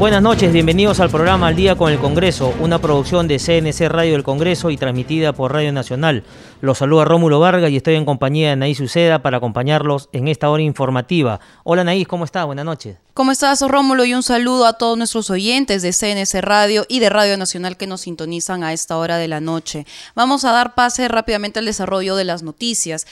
[0.00, 4.12] Buenas noches, bienvenidos al programa Al Día con el Congreso, una producción de CNC Radio
[4.12, 6.24] del Congreso y transmitida por Radio Nacional.
[6.62, 10.48] Los saluda Rómulo Vargas y estoy en compañía de Naís Uceda para acompañarlos en esta
[10.48, 11.38] hora informativa.
[11.64, 12.46] Hola Naís, ¿cómo estás?
[12.46, 12.96] Buenas noches.
[13.12, 14.06] ¿Cómo estás, Rómulo?
[14.06, 17.86] Y un saludo a todos nuestros oyentes de CNC Radio y de Radio Nacional que
[17.86, 19.84] nos sintonizan a esta hora de la noche.
[20.14, 23.06] Vamos a dar pase rápidamente al desarrollo de las noticias.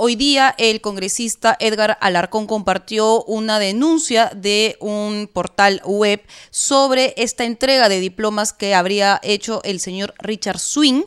[0.00, 7.42] Hoy día el congresista Edgar Alarcón compartió una denuncia de un portal web sobre esta
[7.42, 11.02] entrega de diplomas que habría hecho el señor Richard Swing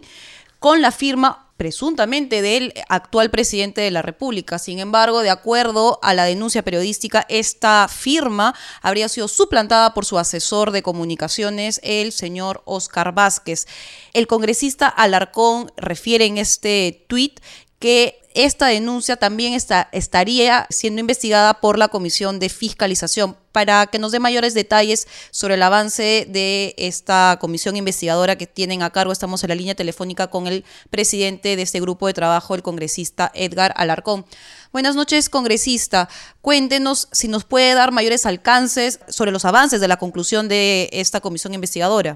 [0.59, 4.59] con la firma presuntamente del actual presidente de la República.
[4.59, 10.19] Sin embargo, de acuerdo a la denuncia periodística, esta firma habría sido suplantada por su
[10.19, 13.67] asesor de comunicaciones, el señor Oscar Vázquez.
[14.11, 17.39] El congresista Alarcón refiere en este tuit
[17.79, 23.35] que esta denuncia también está, estaría siendo investigada por la Comisión de Fiscalización.
[23.51, 28.81] Para que nos dé mayores detalles sobre el avance de esta comisión investigadora que tienen
[28.81, 32.55] a cargo, estamos en la línea telefónica con el presidente de este grupo de trabajo,
[32.55, 34.23] el congresista Edgar Alarcón.
[34.71, 36.07] Buenas noches, congresista.
[36.41, 41.19] Cuéntenos si nos puede dar mayores alcances sobre los avances de la conclusión de esta
[41.19, 42.15] comisión investigadora.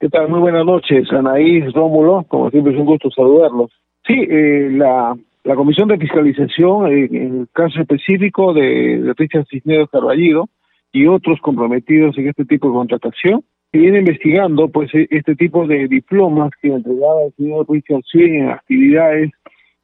[0.00, 0.28] ¿Qué tal?
[0.28, 2.24] Muy buenas noches, Anaís, Rómulo.
[2.28, 3.70] Como siempre es un gusto saludarlos.
[4.06, 9.90] Sí, eh, la la Comisión de Fiscalización, en, el caso específico de, de Richard Cisneros
[9.90, 10.48] Carballido
[10.90, 15.86] y otros comprometidos en este tipo de contratación, viene investigando pues e, este tipo de
[15.86, 19.30] diplomas que entregaba el señor Richard Swing en actividades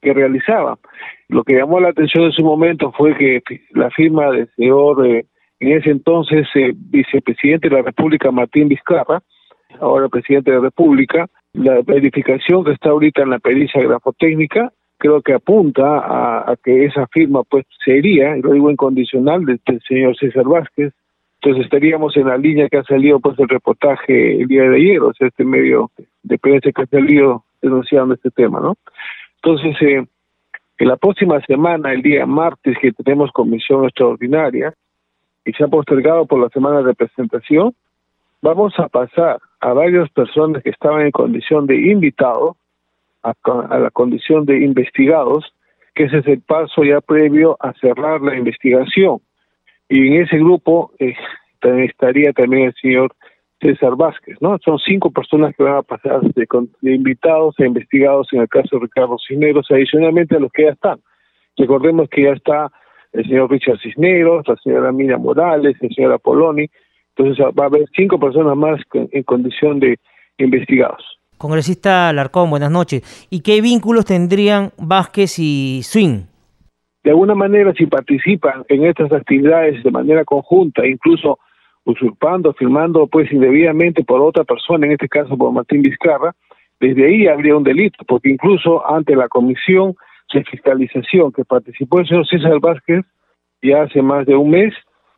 [0.00, 0.78] que realizaba.
[1.28, 3.42] Lo que llamó la atención en su momento fue que
[3.72, 5.26] la firma del señor, eh,
[5.60, 9.22] en ese entonces eh, vicepresidente de la República, Martín Vizcarra,
[9.78, 15.22] ahora presidente de la República, la verificación que está ahorita en la pericia grafotécnica creo
[15.22, 15.82] que apunta
[16.50, 20.92] a, que esa firma pues sería, lo digo incondicional, del, señor César Vázquez,
[21.40, 25.00] entonces estaríamos en la línea que ha salido pues el reportaje el día de ayer,
[25.00, 25.90] o sea, este medio
[26.22, 28.76] de prensa que ha salido denunciando este tema, ¿no?
[29.42, 30.04] Entonces, eh,
[30.78, 34.74] en la próxima semana, el día martes, que tenemos comisión extraordinaria,
[35.46, 37.74] y se ha postergado por la semana de presentación,
[38.42, 42.56] vamos a pasar a varias personas que estaban en condición de invitados
[43.22, 45.52] a, la condición de investigados,
[45.94, 49.18] que ese es el paso ya previo a cerrar la investigación.
[49.88, 51.14] Y en ese grupo eh,
[51.62, 53.12] estaría también el señor
[53.60, 54.56] César Vázquez, ¿no?
[54.64, 56.46] Son cinco personas que van a pasar de,
[56.82, 61.00] invitados a investigados en el caso de Ricardo Cisneros, adicionalmente a los que ya están.
[61.58, 62.70] Recordemos que ya está
[63.12, 66.70] el señor Richard Cisneros, la señora Mina Morales, el señor Apoloni,
[67.16, 69.98] entonces va a haber cinco personas más en condición de
[70.38, 71.19] investigados.
[71.40, 73.00] Congresista Larcón, buenas noches.
[73.30, 76.24] ¿Y qué vínculos tendrían Vázquez y Swing?
[77.02, 81.38] De alguna manera, si participan en estas actividades de manera conjunta, incluso
[81.84, 86.34] usurpando, firmando pues indebidamente por otra persona, en este caso por Martín Vizcarra,
[86.78, 89.94] desde ahí habría un delito, porque incluso ante la comisión
[90.34, 93.06] de fiscalización que participó el señor César Vázquez
[93.62, 94.74] ya hace más de un mes,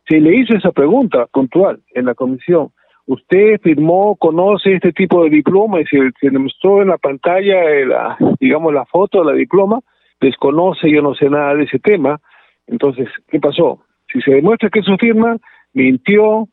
[0.07, 2.69] se le hizo esa pregunta puntual en la comisión
[3.05, 7.63] usted firmó, conoce este tipo de diploma y se, se le mostró en la pantalla,
[7.69, 9.79] eh, la, digamos, la foto de la diploma,
[10.21, 12.19] desconoce, yo no sé nada de ese tema.
[12.67, 13.81] Entonces, ¿qué pasó?
[14.11, 15.37] Si se demuestra que es su firma,
[15.73, 16.47] mintió,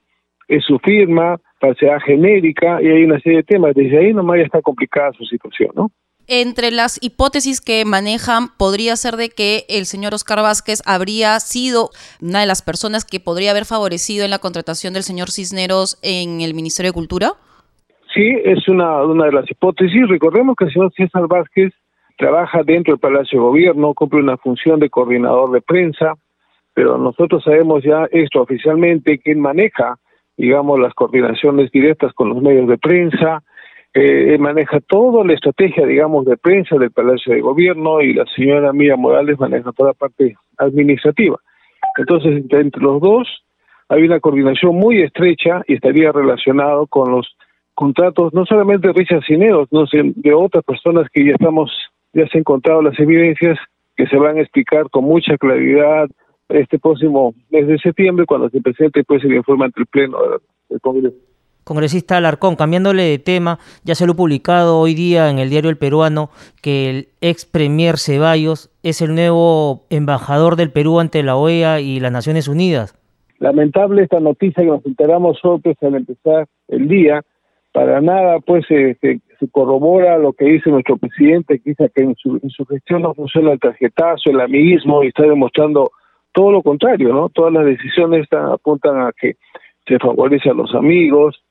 [0.48, 4.44] es su firma, falsedad genérica y hay una serie de temas, desde ahí nomás ya
[4.44, 5.90] está complicada su situación, ¿no?
[6.30, 11.90] Entre las hipótesis que manejan podría ser de que el señor Oscar Vázquez habría sido
[12.22, 16.40] una de las personas que podría haber favorecido en la contratación del señor Cisneros en
[16.40, 17.32] el Ministerio de Cultura.
[18.14, 20.08] Sí, es una, de las hipótesis.
[20.08, 21.72] Recordemos que el señor César Vázquez
[22.16, 26.14] trabaja dentro del Palacio de Gobierno, cumple una función de coordinador de prensa,
[26.74, 29.96] pero nosotros sabemos ya esto oficialmente que maneja,
[30.36, 33.42] digamos, las coordinaciones directas con los medios de prensa,
[33.92, 38.72] eh, maneja toda la estrategia, digamos, de prensa del Palacio de Gobierno y la señora
[38.72, 41.38] Mira Morales maneja toda la parte administrativa.
[41.96, 43.26] Entonces, entre los dos
[43.88, 47.36] hay una coordinación muy estrecha y estaría relacionado con los
[47.74, 51.72] contratos, no solamente de Richard Cineros, no de otras personas que ya estamos,
[52.12, 53.58] ya se han encontrado las evidencias
[53.96, 56.08] que se van a explicar con mucha claridad
[56.48, 60.18] este próximo mes de septiembre, cuando se presente pues el informe ante el Pleno
[60.68, 61.29] del Congreso.
[61.64, 65.70] Congresista Alarcón, cambiándole de tema, ya se lo ha publicado hoy día en el diario
[65.70, 66.30] El Peruano
[66.62, 72.00] que el ex premier Ceballos es el nuevo embajador del Perú ante la OEA y
[72.00, 72.96] las Naciones Unidas.
[73.38, 77.22] Lamentable esta noticia que nos enteramos solo al empezar el día.
[77.72, 78.96] Para nada, pues, se,
[79.50, 83.14] corrobora lo que dice nuestro presidente, que dice que en su, en su gestión no
[83.14, 85.90] funciona el tarjetazo, el amiguismo, y está demostrando
[86.32, 87.28] todo lo contrario, ¿no?
[87.30, 89.36] Todas las decisiones están, apuntan a que
[89.86, 91.42] se favorece a los amigos,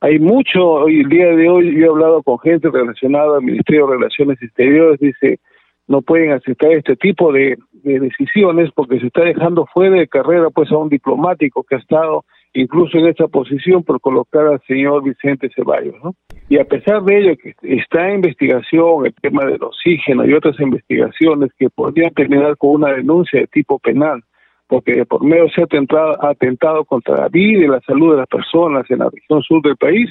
[0.00, 3.86] hay mucho, hoy el día de hoy yo he hablado con gente relacionada al Ministerio
[3.86, 5.40] de Relaciones Exteriores, dice,
[5.86, 10.70] no pueden aceptar este tipo de, decisiones porque se está dejando fuera de carrera pues
[10.70, 15.50] a un diplomático que ha estado incluso en esa posición por colocar al señor Vicente
[15.54, 16.14] Ceballos, ¿no?
[16.48, 20.58] Y a pesar de ello que está en investigación el tema del oxígeno y otras
[20.60, 24.22] investigaciones que podrían terminar con una denuncia de tipo penal,
[24.70, 25.64] porque por medio se ha
[26.30, 29.76] atentado, contra la vida y la salud de las personas en la región sur del
[29.76, 30.08] país,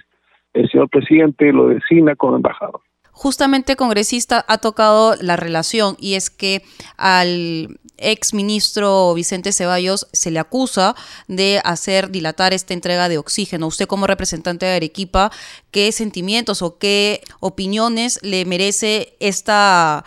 [0.53, 2.81] el señor presidente lo designa como embajador.
[3.13, 6.61] Justamente, congresista, ha tocado la relación y es que
[6.97, 10.93] al ex ministro Vicente Ceballos se le acusa
[11.29, 13.67] de hacer dilatar esta entrega de oxígeno.
[13.67, 15.31] Usted como representante de Arequipa,
[15.71, 20.03] ¿qué sentimientos o qué opiniones le merece esta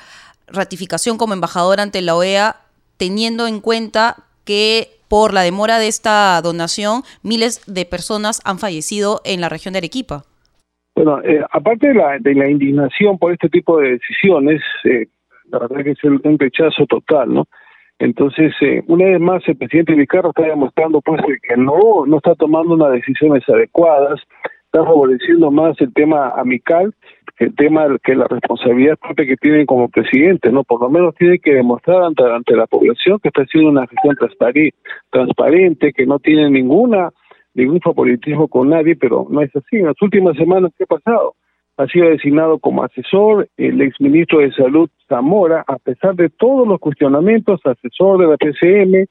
[0.46, 2.60] ratificación como embajador ante la OEA,
[2.98, 9.20] teniendo en cuenta que por la demora de esta donación, miles de personas han fallecido
[9.24, 10.24] en la región de Arequipa.
[10.94, 15.06] Bueno, eh, aparte de la, de la indignación por este tipo de decisiones, eh,
[15.50, 17.46] la verdad que es un rechazo total, ¿no?
[17.98, 22.34] Entonces, eh, una vez más, el presidente Vizcarra está demostrando pues que no, no está
[22.34, 24.20] tomando unas decisiones adecuadas,
[24.64, 26.92] está favoreciendo más el tema amical
[27.38, 30.64] el tema que la responsabilidad propia que tienen como presidente, ¿no?
[30.64, 34.17] Por lo menos tiene que demostrar ante, ante la población que está haciendo una gestión
[35.11, 37.11] transparente, que no tiene ninguna
[37.55, 39.76] ningún favoritismo con nadie, pero no es así.
[39.76, 41.34] En las últimas semanas, ¿qué ha pasado?
[41.76, 46.79] Ha sido designado como asesor el exministro de Salud Zamora, a pesar de todos los
[46.81, 49.06] cuestionamientos, asesor de la PCM,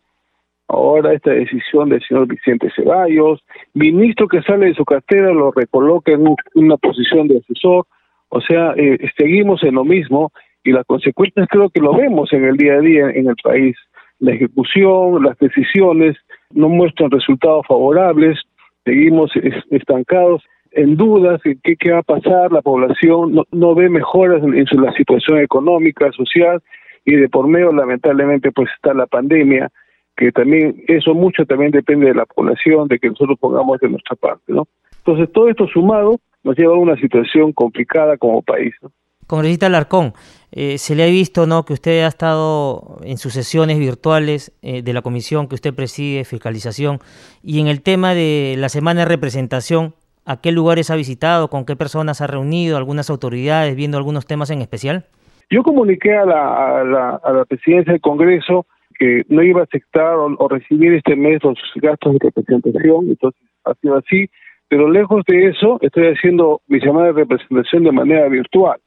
[0.68, 6.12] ahora esta decisión del señor Vicente Ceballos, ministro que sale de su cartera lo recoloca
[6.12, 7.86] en una posición de asesor,
[8.33, 10.31] o sea, eh, seguimos en lo mismo
[10.63, 13.75] y las consecuencias creo que lo vemos en el día a día en el país.
[14.19, 16.16] La ejecución, las decisiones
[16.51, 18.39] no muestran resultados favorables,
[18.86, 19.31] seguimos
[19.69, 24.54] estancados en dudas en qué, qué va a pasar, la población no, ve mejoras en,
[24.56, 26.62] en, la situación económica, social
[27.04, 29.69] y de por medio lamentablemente pues está la pandemia
[30.16, 34.16] que también eso mucho también depende de la población, de que nosotros pongamos de nuestra
[34.16, 34.68] parte, ¿no?
[35.00, 38.74] Entonces todo esto sumado nos lleva a una situación complicada como país.
[38.82, 38.92] ¿no?
[39.32, 40.14] Congresista Larcón,
[40.52, 41.64] eh, se le ha visto ¿no?
[41.64, 46.26] que usted ha estado en sus sesiones virtuales eh, de la comisión que usted preside,
[46.26, 47.00] fiscalización,
[47.42, 49.94] y en el tema de la semana de representación,
[50.26, 51.50] ¿a qué lugares ha visitado?
[51.50, 52.76] ¿Con qué personas ha reunido?
[52.76, 55.06] ¿Algunas autoridades viendo algunos temas en especial?
[55.50, 58.66] Yo comuniqué a la, a la, presidencia del Congreso
[59.00, 63.42] que no iba a aceptar o, o recibir este mes los gastos de representación, entonces
[63.64, 64.30] ha sido así
[64.72, 68.80] pero lejos de eso, estoy haciendo mi llamada de representación de manera virtual.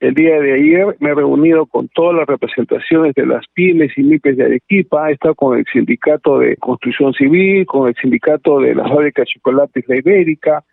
[0.00, 4.04] El día de ayer me he reunido con todas las representaciones de las pymes y
[4.04, 8.74] MIPES de Arequipa, he estado con el sindicato de construcción civil, con el sindicato de
[8.74, 10.64] la fábrica de chocolates La Ibérica.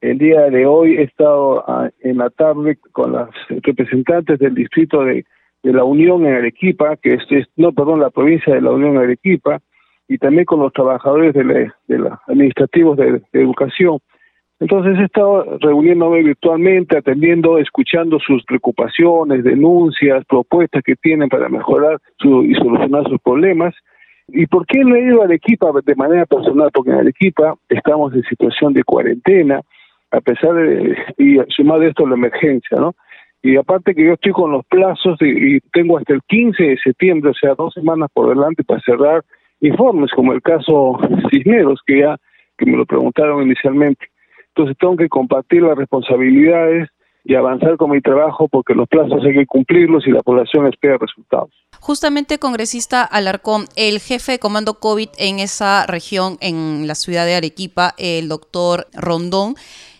[0.00, 5.04] El día de hoy he estado ah, en la tarde con las representantes del distrito
[5.04, 5.24] de,
[5.64, 9.60] la Unión en Arequipa, que es, no, perdón, la provincia de la Unión en Arequipa
[10.08, 13.98] y también con los trabajadores de, los administrativos de, educación.
[14.60, 21.98] Entonces he estado reuniéndome virtualmente, atendiendo, escuchando sus preocupaciones, denuncias, propuestas que tienen para mejorar
[22.18, 23.74] su, y solucionar sus problemas.
[24.28, 26.70] ¿Y por qué no he ido a Arequipa de manera personal?
[26.72, 29.60] Porque en Arequipa estamos en situación de cuarentena,
[30.10, 32.94] a pesar de, y sumado esto la emergencia, ¿no?
[33.42, 37.30] Y aparte que yo estoy con los plazos y tengo hasta el 15 de septiembre,
[37.30, 39.22] o sea, dos semanas por delante para cerrar
[39.66, 40.98] informes, como el caso
[41.30, 42.16] Cisneros, que ya
[42.56, 44.06] que me lo preguntaron inicialmente.
[44.48, 46.88] Entonces tengo que compartir las responsabilidades
[47.24, 50.98] y avanzar con mi trabajo porque los plazos hay que cumplirlos y la población espera
[50.98, 51.50] resultados.
[51.80, 57.34] Justamente, congresista Alarcón, el jefe de comando COVID en esa región, en la ciudad de
[57.34, 59.54] Arequipa, el doctor Rondón,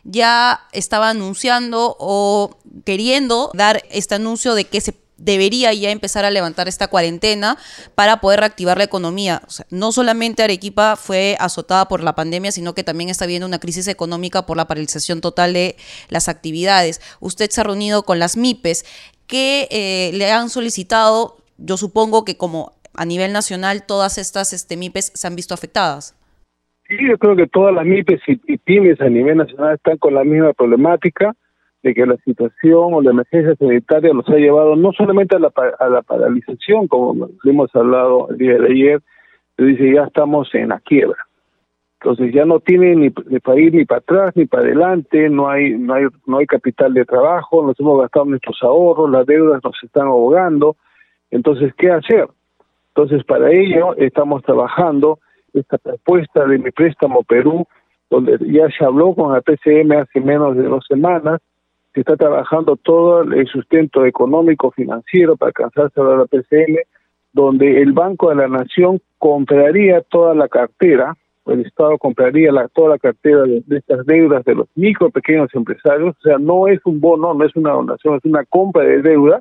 [0.05, 6.31] ya estaba anunciando o queriendo dar este anuncio de que se debería ya empezar a
[6.31, 7.57] levantar esta cuarentena
[7.95, 9.43] para poder reactivar la economía.
[9.71, 13.89] no solamente Arequipa fue azotada por la pandemia, sino que también está viendo una crisis
[13.89, 15.77] económica por la paralización total de
[16.09, 17.01] las actividades.
[17.21, 18.85] Usted se ha reunido con las MIPES
[19.27, 24.77] que eh, le han solicitado, yo supongo que como a nivel nacional todas estas este,
[24.77, 26.17] MIPES se han visto afectadas.
[26.87, 30.25] Sí, yo creo que todas las MIPES y, pymes a nivel nacional están con la
[30.25, 31.35] misma problemática
[31.85, 35.53] de que la situación o la emergencia sanitaria los ha llevado no solamente a la,
[35.79, 39.01] a la paralización, como hemos hablado el día de ayer,
[39.57, 41.19] se dice ya estamos en la quiebra.
[42.01, 45.51] Entonces ya no tiene ni, ni para ir ni para atrás ni para adelante, no
[45.51, 49.63] hay, no hay, no hay capital de trabajo, nos hemos gastado nuestros ahorros, las deudas
[49.63, 50.77] nos están ahogando.
[51.31, 52.29] Entonces, ¿qué hacer?
[52.89, 55.19] Entonces, para ello estamos trabajando
[55.53, 57.67] esta propuesta de mi préstamo Perú,
[58.09, 61.43] donde ya se habló con la PCM hace menos de dos semanas,
[61.95, 66.79] se está trabajando todo el sustento económico financiero para alcanzarse a la PCM,
[67.33, 72.91] donde el Banco de la Nación compraría toda la cartera, el Estado compraría la, toda
[72.91, 77.01] la cartera de, estas deudas de los micro pequeños empresarios, o sea, no es un
[77.01, 79.41] bono, no es una donación, es una compra de deuda,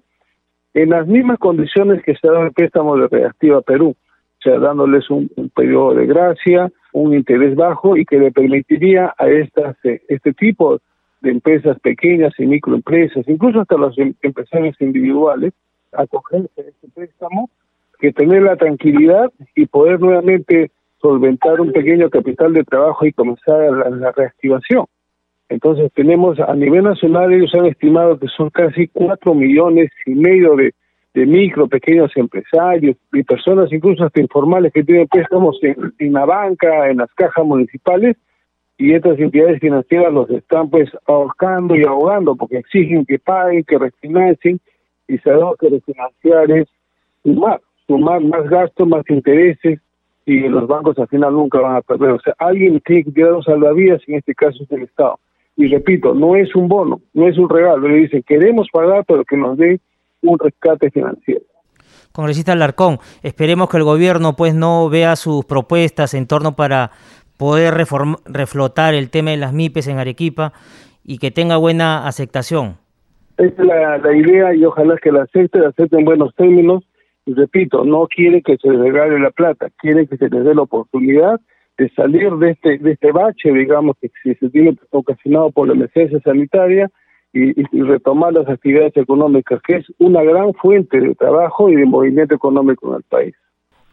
[0.76, 3.96] en las mismas condiciones que se da el préstamo de Reactiva Perú.
[4.44, 9.78] Sea, dándoles un, periodo de gracia, un interés bajo y que le permitiría a estas
[9.86, 10.80] eh, este tipo de
[11.24, 15.54] empresas pequeñas y microempresas, incluso hasta los em, empresarios individuales,
[15.92, 17.50] acogerse a este préstamo,
[18.00, 23.60] que tener la tranquilidad y poder nuevamente solventar un pequeño capital de trabajo y comenzar
[23.72, 24.86] la, reactivación.
[25.50, 30.56] Entonces tenemos a nivel nacional, ellos han estimado que son casi cuatro millones y medio
[30.56, 30.74] de
[31.14, 36.26] de micro, pequeños empresarios y personas incluso hasta informales que tienen préstamos en, en la
[36.26, 38.18] banca, en las cajas municipales
[38.84, 43.78] y estas entidades financieras los están pues ahorcando y ahogando porque exigen que paguen, que
[43.78, 44.60] refinancien
[45.08, 46.68] y da que refinanciar es
[47.24, 49.80] sumar, sumar más gastos, más intereses
[50.26, 52.12] y los bancos al final nunca van a perder.
[52.12, 55.18] O sea, alguien tiene que tirar los salvavidas, en este caso es el Estado.
[55.56, 57.88] Y repito, no es un bono, no es un regalo.
[57.88, 59.80] Le dicen, queremos pagar, pero que nos dé
[60.24, 61.46] un rescate financiero.
[62.14, 66.92] Congresista Larcón, esperemos que el gobierno pues no vea sus propuestas en torno para
[67.38, 70.54] poder reflotar el tema de las MIPES en Arequipa
[71.04, 72.78] y que tenga buena aceptación.
[73.38, 76.84] Esa es la, idea y ojalá que la acepte, la acepte en buenos términos.
[77.26, 80.62] Y repito, no quiere que se regale la plata, quiere que se les dé la
[80.64, 81.40] oportunidad
[81.78, 86.20] de salir de este de este bache, digamos, que se tiene ocasionado por la emergencia
[86.20, 86.92] sanitaria
[87.34, 92.36] y, retomar las actividades económicas, que es una gran fuente de trabajo y de movimiento
[92.36, 93.36] económico en el país.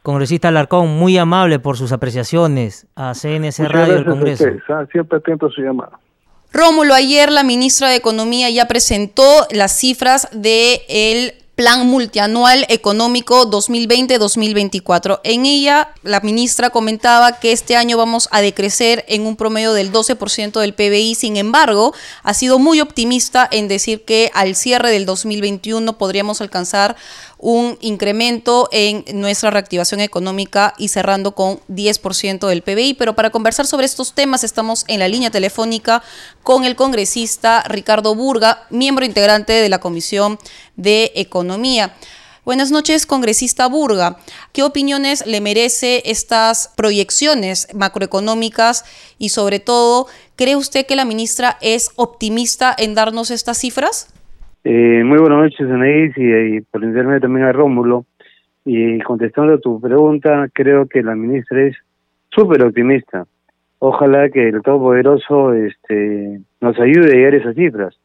[0.03, 4.45] Congresista Alarcón, muy amable por sus apreciaciones a CNC Radio del Congreso.
[4.91, 5.99] Siempre atento a su llamada.
[6.53, 13.51] Rómulo, ayer la ministra de Economía ya presentó las cifras de el Plan Multianual Económico
[13.51, 15.21] 2020-2024.
[15.25, 19.93] En ella, la ministra comentaba que este año vamos a decrecer en un promedio del
[19.93, 21.15] 12% del PBI.
[21.15, 21.93] Sin embargo,
[22.23, 26.97] ha sido muy optimista en decir que al cierre del 2021 podríamos alcanzar
[27.43, 32.95] un incremento en nuestra reactivación económica y cerrando con 10% del PBI.
[32.95, 36.03] Pero para conversar sobre estos temas estamos en la línea telefónica
[36.43, 40.39] con el congresista Ricardo Burga, miembro integrante de la Comisión
[40.77, 41.95] de Economía.
[42.45, 44.19] Buenas noches, congresista Burga.
[44.53, 48.85] ¿Qué opiniones le merece estas proyecciones macroeconómicas
[49.19, 54.09] y sobre todo, cree usted que la ministra es optimista en darnos estas cifras?
[54.63, 58.05] Eh, muy buenas noches, Anaís, y, por internet también a Rómulo.
[58.65, 61.77] Y contestando a tu pregunta, creo que la ministra es
[62.31, 63.27] súper optimista.
[63.79, 67.99] Ojalá que el Todopoderoso este, nos ayude a llegar a esas cifras.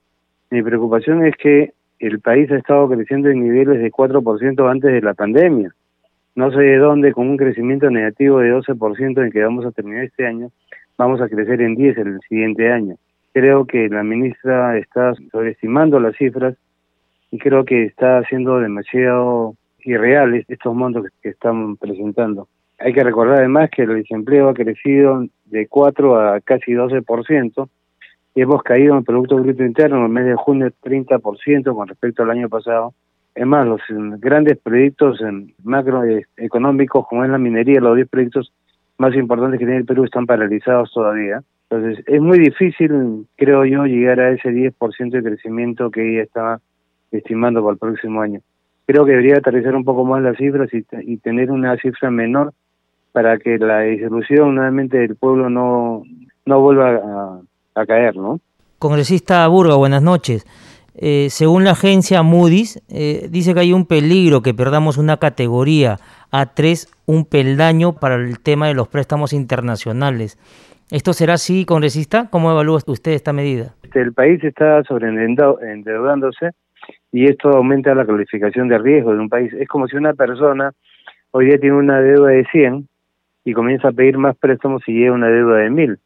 [0.50, 5.02] Mi preocupación es que el país ha estado creciendo en niveles de 4% antes de
[5.02, 5.72] la pandemia.
[6.36, 10.06] No sé de dónde, con un crecimiento negativo de 12% en que vamos a terminar
[10.06, 10.50] este año,
[10.98, 12.96] vamos a crecer en 10 el siguiente año.
[13.36, 16.56] Creo que la ministra está sobreestimando las cifras
[17.32, 22.48] y creo que está haciendo demasiado irreales estos montos que están presentando.
[22.80, 27.68] Hay que recordar además que el desempleo ha crecido de 4 a casi 12%
[28.36, 31.90] y hemos caído en el Producto Bruto Interno en el mes de junio 30% con
[31.90, 32.94] respecto al año pasado.
[33.36, 33.82] Es más, los
[34.22, 35.20] grandes proyectos
[35.62, 38.54] macroeconómicos como es la minería, los 10 proyectos
[38.98, 41.42] más importantes que tiene el Perú están paralizados todavía.
[41.70, 46.60] Entonces, es muy difícil, creo yo, llegar a ese 10% de crecimiento que ella estaba
[47.12, 48.42] estimando para el próximo año.
[48.86, 52.54] Creo que debería aterrizar un poco más las cifras y, tener una cifra menor
[53.12, 56.04] para que la disolución nuevamente del pueblo no,
[56.46, 57.42] no vuelva
[57.74, 58.40] a, caer, ¿no?
[58.78, 60.46] Congresista Burga, buenas noches.
[60.98, 65.98] Eh, según la agencia Moody's, eh, dice que hay un peligro que perdamos una categoría
[66.32, 70.38] A3, un peldaño para el tema de los préstamos internacionales.
[70.92, 72.30] ¿Esto será así, congresista?
[72.30, 73.74] ¿Cómo evalúa usted esta medida?
[73.96, 76.52] Este, el país está sobreendeudándose
[77.12, 79.52] y esto aumenta la calificación de riesgo de un país.
[79.54, 80.72] Es como si una persona
[81.32, 82.88] hoy día tiene una deuda de 100
[83.46, 85.98] y comienza a pedir más préstamos y llega una deuda de mil.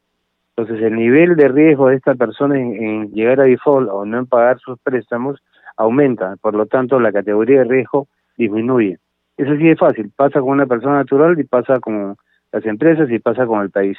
[0.60, 4.26] Entonces el nivel de riesgo de esta persona en, llegar a default o no en
[4.26, 5.42] pagar sus préstamos
[5.78, 8.98] aumenta, por lo tanto la categoría de riesgo disminuye.
[9.38, 12.14] Eso sí es fácil, pasa con una persona natural y pasa con
[12.52, 13.96] las empresas y pasa con el país.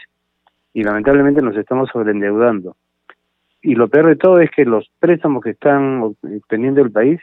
[0.71, 2.75] Y lamentablemente nos estamos sobreendeudando.
[3.63, 7.19] Y lo peor de todo es que los préstamos que están obteniendo el país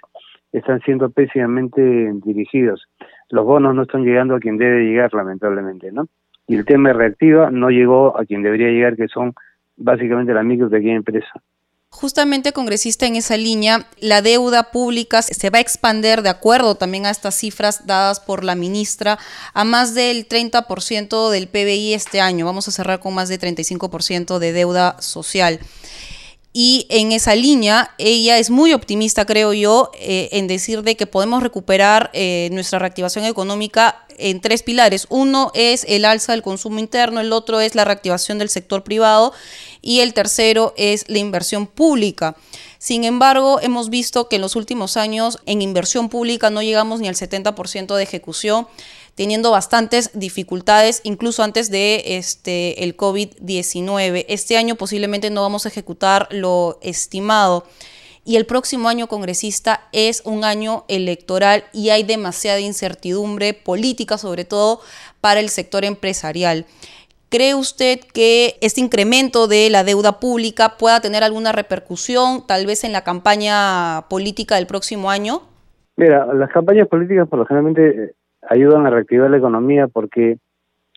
[0.51, 1.81] están siendo pésimamente
[2.25, 2.89] dirigidos.
[3.31, 6.09] Los bonos no están llegando a quien debe llegar, lamentablemente, ¿no?
[6.49, 9.35] Y el tema de reactiva no llegó a quien debería llegar, que son
[9.77, 11.29] básicamente las micro y pequeña empresa.
[11.91, 17.07] Justamente, congresista, en esa línea, la deuda pública se va a expander, de acuerdo también
[17.07, 19.19] a estas cifras dadas por la ministra,
[19.55, 22.45] a más del 30% del PBI este año.
[22.45, 25.61] Vamos a cerrar con más de 35% de deuda social.
[26.61, 31.07] Y en esa línea, ella es muy optimista, creo yo, eh, en decir de que
[31.07, 35.07] podemos recuperar eh, nuestra reactivación económica en tres pilares.
[35.09, 39.33] Uno es el alza del consumo interno, el otro es la reactivación del sector privado
[39.83, 42.35] y el tercero es la inversión pública.
[42.79, 47.07] Sin embargo, hemos visto que en los últimos años en inversión pública no llegamos ni
[47.07, 48.67] al 70% de ejecución
[49.19, 54.25] teniendo bastantes dificultades, incluso antes de este, el COVID-19.
[54.29, 57.65] Este año posiblemente no vamos a ejecutar lo estimado.
[58.25, 64.45] Y el próximo año congresista es un año electoral y hay demasiada incertidumbre política, sobre
[64.45, 64.83] todo
[65.21, 66.67] para el sector empresarial.
[67.29, 72.85] ¿Cree usted que este incremento de la deuda pública pueda tener alguna repercusión, tal vez
[72.85, 75.43] en la campaña política del próximo año?
[75.97, 78.15] Mira, las campañas políticas por lo generalmente
[78.49, 80.39] ayudan a reactivar la economía porque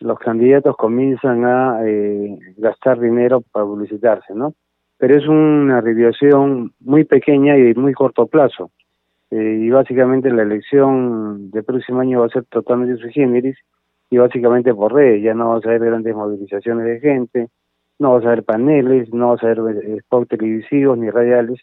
[0.00, 4.54] los candidatos comienzan a eh, gastar dinero para publicitarse, ¿no?
[4.98, 8.70] Pero es una reactivación muy pequeña y de muy corto plazo.
[9.30, 13.56] Eh, y básicamente la elección del próximo año va a ser totalmente sui generis
[14.10, 15.22] y básicamente por redes.
[15.22, 17.48] Ya no vamos a ver grandes movilizaciones de gente,
[17.98, 21.60] no vamos a ver paneles, no vamos a ver eh, spots televisivos ni radiales.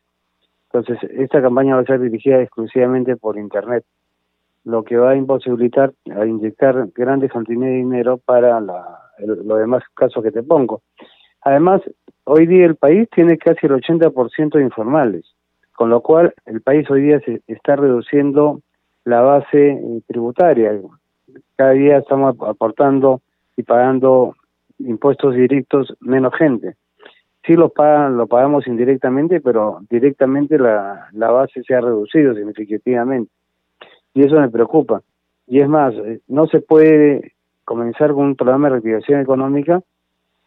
[0.71, 3.83] Entonces, esta campaña va a ser dirigida exclusivamente por Internet
[4.69, 9.83] lo que va a imposibilitar a inyectar grandes cantidades de dinero para la, los demás
[9.95, 10.81] casos que te pongo.
[11.41, 11.81] Además,
[12.25, 15.25] hoy día el país tiene casi el 80% de informales,
[15.75, 18.61] con lo cual el país hoy día se está reduciendo
[19.05, 20.79] la base eh, tributaria.
[21.55, 23.21] Cada día estamos aportando
[23.57, 24.35] y pagando
[24.77, 26.75] impuestos directos menos gente.
[27.45, 33.31] Sí lo pagan, lo pagamos indirectamente, pero directamente la base se ha reducido significativamente
[34.13, 35.01] y eso me preocupa.
[35.47, 37.33] Y es más, eh, no se puede
[37.65, 39.81] comenzar con un programa de reactivación económica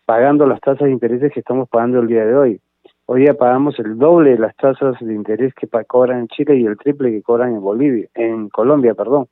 [0.05, 2.61] pagando las tasas de intereses que estamos pagando el día de hoy.
[3.07, 6.67] Hoy día pagamos el doble de las tasas de interés que cobran en Chile y
[6.67, 9.27] el triple que cobran en Bolivia, en Colombia, perdón.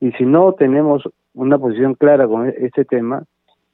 [0.00, 3.24] Y si no tenemos una posición clara con e-, este tema,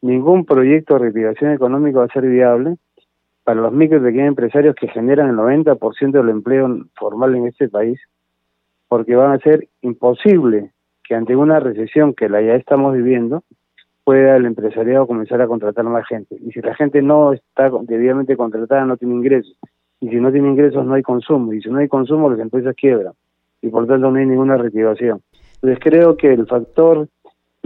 [0.03, 2.77] ningún proyecto de reactivación económica va a ser viable
[3.45, 7.69] para los micro y pequeños empresarios que generan el 90% del empleo formal en este
[7.69, 7.99] país
[8.89, 10.73] porque van a ser imposible
[11.05, 13.45] que ante una recesión que la ya estamos viviendo
[14.05, 16.37] pueda el empresariado comenzar a contratar más gente.
[16.41, 19.57] Y si la gente no está debidamente contratada, no tiene ingresos.
[20.01, 21.53] Y si no tiene ingresos, no hay consumo.
[21.53, 23.15] Y si no hay consumo, las empresas quiebran.
[23.63, 25.23] Y por tanto, no hay ninguna reactivación.
[25.55, 27.09] Entonces, creo que el factor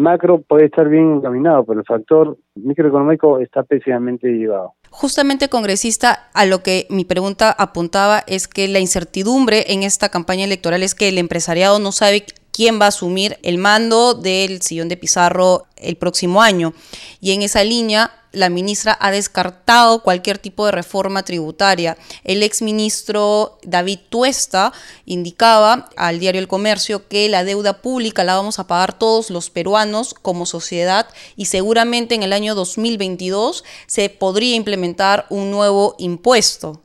[0.01, 4.75] macro puede estar bien encaminado, pero el factor microeconómico está pésimamente llevado.
[4.91, 10.45] Justamente, congresista, a lo que mi pregunta apuntaba es que la incertidumbre en esta campaña
[10.45, 14.89] electoral es que el empresariado no sabe quién va a asumir el mando del sillón
[14.89, 16.73] de Pizarro el próximo año.
[17.21, 21.97] Y en esa línea, la ministra ha descartado cualquier tipo de reforma tributaria.
[22.25, 24.73] El exministro David Tuesta
[25.05, 29.51] indicaba al diario El Comercio que la deuda pública la vamos a pagar todos los
[29.51, 36.81] peruanos como sociedad y seguramente en el año 2022 se podría implementar un nuevo impuesto.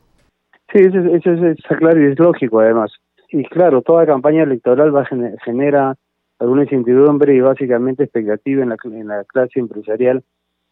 [0.73, 2.91] Sí, eso, es claro y es lógico además.
[3.37, 5.05] Y claro, toda campaña electoral va
[5.43, 5.97] genera
[6.39, 10.23] alguna incertidumbre y básicamente expectativa en la, en la clase empresarial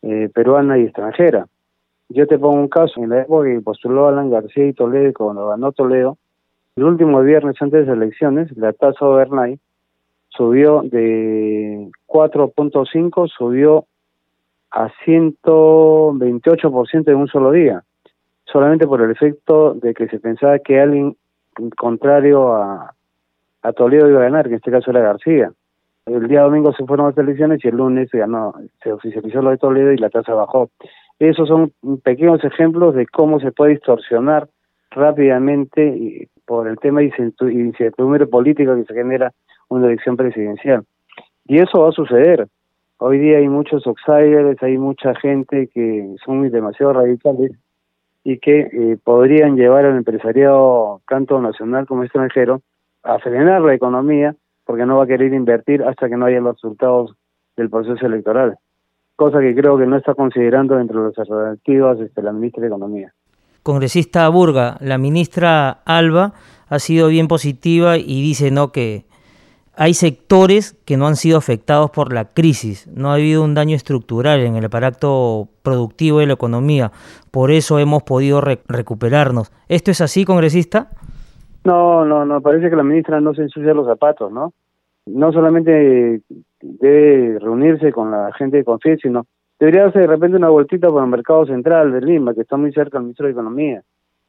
[0.01, 1.47] eh, peruana y extranjera.
[2.07, 5.49] Yo te pongo un caso, en la época que postuló Alan García y Toledo, cuando
[5.49, 6.17] ganó Toledo,
[6.77, 9.59] el último viernes antes de las elecciones, la tasa overnight
[10.29, 13.87] subió de 4.5, subió
[14.71, 17.83] a 128% en un solo día,
[18.45, 21.17] solamente por el efecto de que se pensaba que alguien
[21.77, 22.93] contrario a,
[23.61, 25.51] a Toledo iba a ganar, que en este caso era García.
[26.05, 29.51] El día domingo se fueron las elecciones y el lunes se ganó, se oficializó lo
[29.51, 30.69] de Toledo y la tasa bajó.
[31.19, 31.71] Esos son
[32.03, 34.49] pequeños ejemplos de cómo se puede distorsionar
[34.91, 37.13] rápidamente por el tema de
[37.51, 39.31] incertidumbre política que se genera
[39.69, 40.83] una elección presidencial.
[41.45, 42.47] Y eso va a suceder.
[42.97, 47.51] Hoy día hay muchos outsiders, hay mucha gente que son demasiado radicales
[48.23, 52.61] y que eh, podrían llevar al empresariado tanto nacional como extranjero
[53.03, 56.55] a frenar la economía porque no va a querer invertir hasta que no haya los
[56.55, 57.15] resultados
[57.57, 58.57] del proceso electoral,
[59.15, 63.13] cosa que creo que no está considerando entre los alternativas este, la ministra de Economía.
[63.61, 66.33] Congresista Burga, la ministra Alba
[66.67, 69.05] ha sido bien positiva y dice no que
[69.75, 73.75] hay sectores que no han sido afectados por la crisis, no ha habido un daño
[73.75, 76.91] estructural en el aparato productivo de la economía,
[77.31, 79.51] por eso hemos podido recuperarnos.
[79.67, 80.89] ¿Esto es así, congresista?
[81.63, 84.53] No, no, no, parece que la ministra no se ensucia los zapatos, ¿no?
[85.05, 86.21] No solamente
[86.61, 89.25] debe reunirse con la gente de confianza, sino
[89.59, 92.71] debería hacer de repente una vueltita por el mercado central de Lima, que está muy
[92.73, 93.81] cerca del ministro de Economía,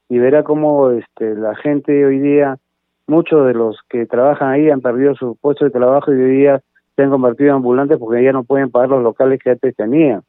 [0.09, 2.57] y verá cómo este, la gente hoy día
[3.07, 6.61] muchos de los que trabajan ahí han perdido su puesto de trabajo y hoy día
[6.97, 10.23] se han convertido en ambulantes porque ya no pueden pagar los locales que antes tenían.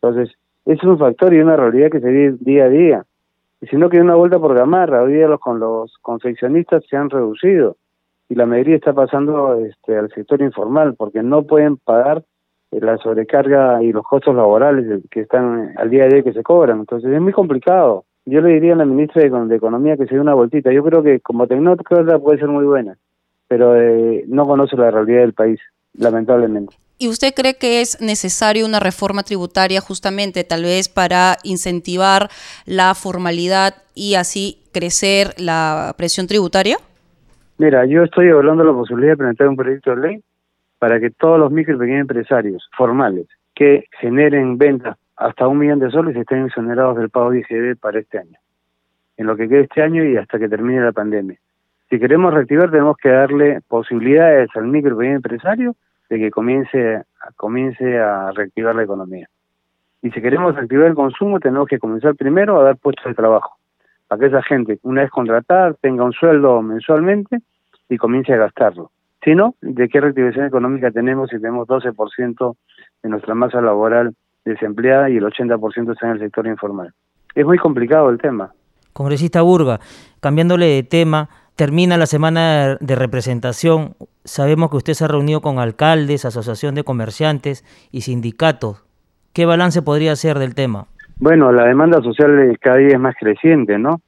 [0.00, 3.04] Entonces, es un factor y una realidad que se vive día a día.
[3.60, 5.02] Y si no, que una vuelta por gamarra.
[5.02, 7.76] Hoy día los, con los confeccionistas se han reducido
[8.28, 12.24] y la mayoría está pasando este, al sector informal porque no pueden pagar
[12.72, 16.42] eh, la sobrecarga y los costos laborales que están al día a día que se
[16.42, 16.80] cobran.
[16.80, 20.20] Entonces, es muy complicado yo le diría a la ministra de, Economía que se dé
[20.20, 20.72] una vueltita.
[20.72, 22.96] Yo creo que como tecnócrata puede ser muy buena,
[23.48, 25.60] pero eh, no conoce la realidad del país,
[25.94, 26.74] lamentablemente.
[26.98, 32.28] ¿Y usted cree que es necesario una reforma tributaria justamente tal vez para incentivar
[32.64, 36.76] la formalidad y así crecer la presión tributaria?
[37.58, 40.22] Mira, yo estoy hablando de la posibilidad de presentar un proyecto de ley
[40.78, 45.78] para que todos los micro y pequeños empresarios formales que generen ventas hasta un millón
[45.78, 48.38] de soles estén exonerados del pago de IGB para este año,
[49.16, 51.38] en lo que quede este año y hasta que termine la pandemia.
[51.88, 55.76] Si queremos reactivar, tenemos que darle posibilidades al micro y pequeño empresario
[56.10, 57.02] de que comience,
[57.36, 59.28] comience a reactivar la economía.
[60.02, 63.56] Y si queremos reactivar el consumo, tenemos que comenzar primero a dar puestos de trabajo,
[64.08, 67.38] para que esa gente, una vez contratada, tenga un sueldo mensualmente
[67.88, 68.90] y comience a gastarlo.
[69.22, 72.56] Si no, ¿de qué reactivación económica tenemos si tenemos 12%
[73.02, 76.92] de nuestra masa laboral desempleada y el 80% está en el sector informal.
[77.34, 78.52] Es muy complicado el tema.
[78.92, 79.80] Congresista Burga,
[80.20, 83.94] cambiándole de tema, termina la semana de representación.
[84.24, 88.84] Sabemos que usted se ha reunido con alcaldes, asociación de comerciantes y sindicatos.
[89.32, 90.86] ¿Qué balance podría hacer del tema?
[91.18, 94.00] Bueno, la demanda social cada día es más creciente, ¿no?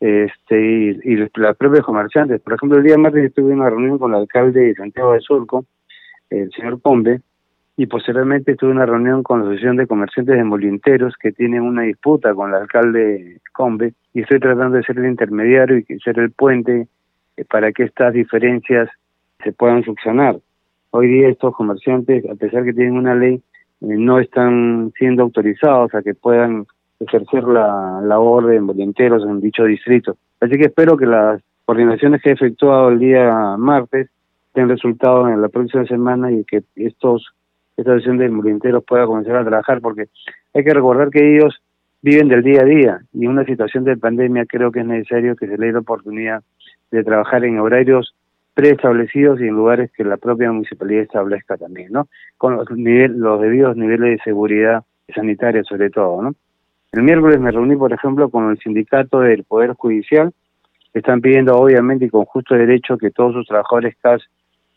[0.00, 2.40] Este, y, y los propios comerciantes.
[2.42, 5.20] Por ejemplo, el día martes estuve en una reunión con el alcalde de Santiago de
[5.20, 5.64] Surco,
[6.28, 7.20] el señor Pombe,
[7.76, 11.82] y posteriormente tuve una reunión con la Asociación de Comerciantes de Molinteros que tienen una
[11.82, 16.30] disputa con el alcalde Combe y estoy tratando de ser el intermediario y ser el
[16.30, 16.88] puente
[17.36, 18.88] eh, para que estas diferencias
[19.44, 20.38] se puedan funcionar.
[20.90, 23.40] Hoy día estos comerciantes, a pesar que tienen una ley, eh,
[23.80, 26.66] no están siendo autorizados a que puedan
[26.98, 30.16] ejercer la labor de molinteros en dicho distrito.
[30.40, 34.08] Así que espero que las coordinaciones que he efectuado el día martes
[34.54, 37.34] den resultado en la próxima semana y que estos
[37.76, 40.06] esta asociación de molinteros pueda comenzar a trabajar, porque
[40.54, 41.60] hay que recordar que ellos
[42.02, 45.36] viven del día a día y en una situación de pandemia creo que es necesario
[45.36, 46.42] que se le dé la oportunidad
[46.90, 48.14] de trabajar en horarios
[48.54, 52.08] preestablecidos y en lugares que la propia municipalidad establezca también, ¿no?
[52.38, 54.84] Con los, nivel, los debidos niveles de seguridad
[55.14, 56.34] sanitaria sobre todo, ¿no?
[56.92, 60.32] El miércoles me reuní, por ejemplo, con el sindicato del Poder Judicial,
[60.94, 64.22] están pidiendo obviamente y con justo derecho que todos sus trabajadores CAS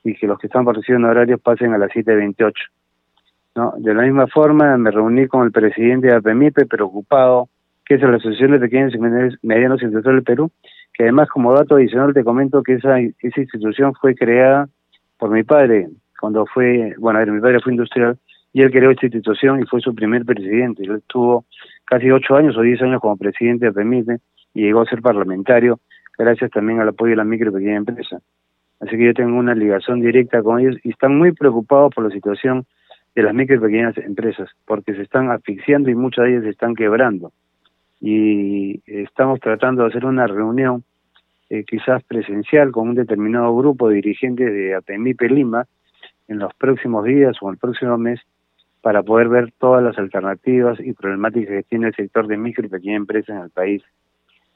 [0.03, 2.51] y que los que están recibiendo horarios pasen a las 7.28.
[3.55, 3.73] ¿no?
[3.77, 7.49] De la misma forma, me reuní con el presidente de APMIPE, preocupado,
[7.85, 10.51] que es la Asociación de Pequeños y Medianos Industriales del Perú,
[10.93, 14.69] que además como dato adicional te comento que esa, esa institución fue creada
[15.17, 18.17] por mi padre, cuando fue, bueno, mi padre fue industrial,
[18.53, 20.83] y él creó esta institución y fue su primer presidente.
[20.83, 21.45] Él estuvo
[21.85, 24.17] casi ocho años o diez años como presidente de APMIPE
[24.53, 25.79] y llegó a ser parlamentario,
[26.17, 28.19] gracias también al apoyo de la micro y pequeña empresa.
[28.79, 32.11] Así que yo tengo una ligación directa con ellos y están muy preocupados por la
[32.11, 32.65] situación
[33.19, 36.49] de las micro y pequeñas empresas, porque se están asfixiando y muchas de ellas se
[36.51, 37.33] están quebrando.
[37.99, 40.85] Y estamos tratando de hacer una reunión
[41.49, 45.65] eh, quizás presencial con un determinado grupo de dirigentes de APMIPE Lima
[46.29, 48.21] en los próximos días o el próximo mes
[48.81, 52.69] para poder ver todas las alternativas y problemáticas que tiene el sector de micro y
[52.69, 53.83] pequeña empresa en el país.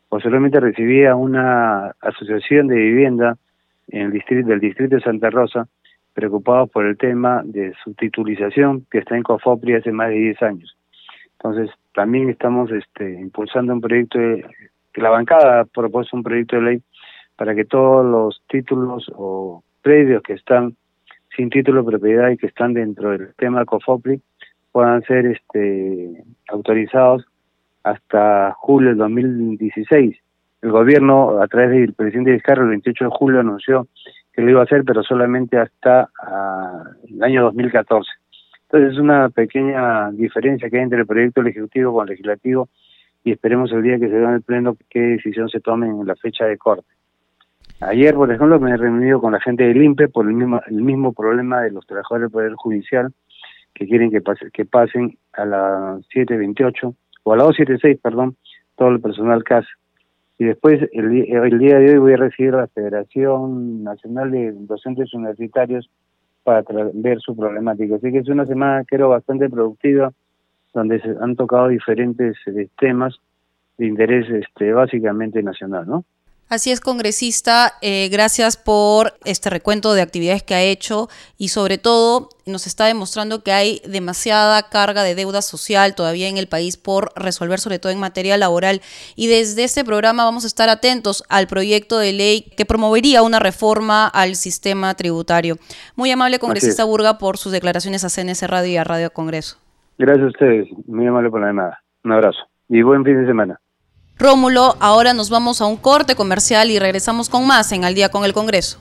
[0.07, 3.35] Posteriormente recibí a una asociación de vivienda
[3.89, 5.67] en el distrito, del distrito de Santa Rosa
[6.13, 10.41] preocupados por el tema de su titulización que está en COFOPRI hace más de 10
[10.43, 10.77] años.
[11.33, 14.45] Entonces, también estamos este, impulsando un proyecto, de,
[14.93, 16.81] que la bancada ha propuesto un proyecto de ley
[17.35, 20.75] para que todos los títulos o predios que están
[21.35, 24.21] sin título de propiedad y que están dentro del tema COFOPRI
[24.71, 27.25] puedan ser este autorizados
[27.83, 30.15] hasta julio del 2016.
[30.61, 33.87] El gobierno, a través del presidente Vizcarra, el 28 de julio anunció
[34.33, 38.09] que lo iba a hacer, pero solamente hasta ah, el año 2014.
[38.63, 42.69] Entonces es una pequeña diferencia que hay entre el proyecto ejecutivo con el legislativo
[43.23, 46.05] y esperemos el día que se vea en el Pleno qué decisión se tome en
[46.05, 46.87] la fecha de corte.
[47.81, 50.81] Ayer, por ejemplo, me he reunido con la gente del INPE por el mismo, el
[50.81, 53.13] mismo problema de los trabajadores del Poder Judicial
[53.73, 58.37] que quieren que, pase, que pasen a las 7.28 o a las 2.76, perdón,
[58.75, 59.65] todo el personal CAS.
[60.37, 65.13] Y después, el, el día de hoy voy a recibir la Federación Nacional de Docentes
[65.13, 65.89] Universitarios
[66.43, 67.95] para ver su problemática.
[67.95, 70.11] Así que es una semana, creo, bastante productiva,
[70.73, 73.15] donde se han tocado diferentes eh, temas
[73.77, 76.03] de interés este, básicamente nacional, ¿no?
[76.49, 81.79] Así es, congresista, eh, gracias por este recuento de actividades que ha hecho y sobre
[81.79, 86.77] todo nos está demostrando que hay demasiada carga de deuda social todavía en el país
[86.77, 88.81] por resolver, sobre todo en materia laboral.
[89.15, 93.39] Y desde este programa vamos a estar atentos al proyecto de ley que promovería una
[93.39, 95.55] reforma al sistema tributario.
[95.95, 99.57] Muy amable, congresista Burga, por sus declaraciones a CNS Radio y a Radio Congreso.
[99.97, 101.79] Gracias a ustedes, muy amable por la llamada.
[102.03, 103.59] Un abrazo y buen fin de semana.
[104.17, 108.09] Rómulo, ahora nos vamos a un corte comercial y regresamos con más en Al día
[108.09, 108.77] con el Congreso.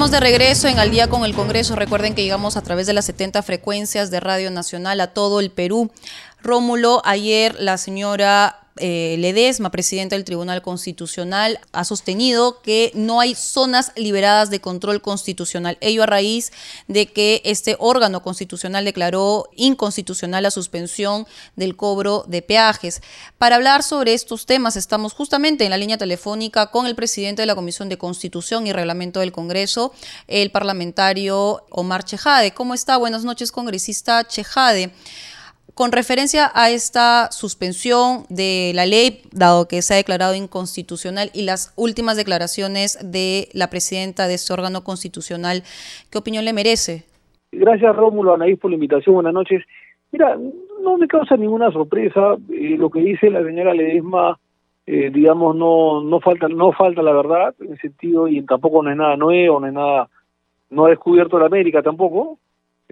[0.00, 1.76] De regreso en Al día con el Congreso.
[1.76, 5.50] Recuerden que llegamos a través de las 70 frecuencias de Radio Nacional a todo el
[5.50, 5.90] Perú.
[6.42, 13.34] Rómulo, ayer la señora eh, Ledesma, presidenta del Tribunal Constitucional, ha sostenido que no hay
[13.34, 15.76] zonas liberadas de control constitucional.
[15.82, 16.50] Ello a raíz
[16.88, 21.26] de que este órgano constitucional declaró inconstitucional la suspensión
[21.56, 23.02] del cobro de peajes.
[23.36, 27.46] Para hablar sobre estos temas estamos justamente en la línea telefónica con el presidente de
[27.46, 29.92] la Comisión de Constitución y Reglamento del Congreso,
[30.26, 32.54] el parlamentario Omar Chejade.
[32.54, 32.96] ¿Cómo está?
[32.96, 34.90] Buenas noches, congresista Chejade.
[35.74, 41.42] Con referencia a esta suspensión de la ley, dado que se ha declarado inconstitucional, y
[41.42, 45.62] las últimas declaraciones de la presidenta de este órgano constitucional,
[46.10, 47.04] ¿qué opinión le merece?
[47.52, 49.14] Gracias, Rómulo, Anaís, por la invitación.
[49.14, 49.64] Buenas noches.
[50.12, 50.36] Mira,
[50.82, 54.38] no me causa ninguna sorpresa eh, lo que dice la señora Ledesma,
[54.86, 58.90] eh, digamos, no no falta no falta la verdad en el sentido y tampoco no
[58.90, 60.08] es nada nuevo, no es nada,
[60.70, 62.38] no ha descubierto la América tampoco.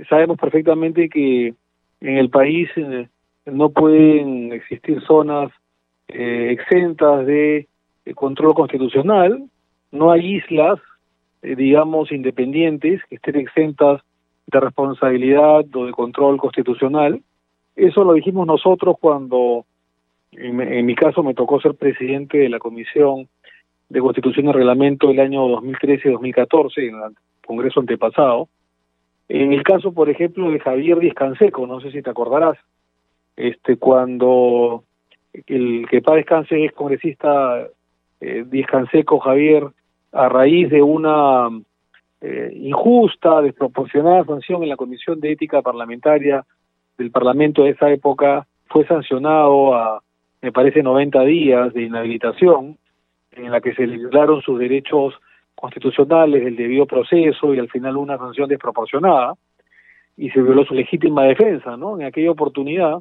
[0.09, 1.55] Sabemos perfectamente que
[2.01, 3.09] en el país eh,
[3.47, 5.51] no pueden existir zonas
[6.09, 7.67] eh, exentas de,
[8.15, 9.45] control constitucional,
[9.93, 10.79] no hay islas,
[11.43, 14.01] eh, digamos, independientes que estén exentas
[14.47, 17.21] de responsabilidad o de control constitucional.
[17.77, 19.67] Eso lo dijimos nosotros cuando,
[20.33, 23.29] en, en mi caso, me tocó ser presidente de la Comisión
[23.91, 28.49] de Constitución y Reglamento el año 2013-2014, en el Congreso antepasado,
[29.29, 32.59] en el caso, por ejemplo, de Javier Díaz Canseco, no sé si te acordarás,
[33.37, 34.85] este cuando
[35.47, 37.67] el que para descanse es congresista
[38.21, 39.67] eh, Canseco Javier,
[40.13, 41.49] a raíz de una
[42.21, 46.45] eh, injusta, desproporcionada sanción en la Comisión de Ética Parlamentaria
[46.97, 50.03] del Parlamento de esa época, fue sancionado a,
[50.43, 52.77] me parece, 90 días de inhabilitación,
[53.33, 55.15] en la que se le violaron sus derechos
[55.61, 59.35] constitucionales, el debido proceso y al final una sanción desproporcionada
[60.17, 61.99] y se violó su legítima defensa, ¿no?
[61.99, 62.99] En aquella oportunidad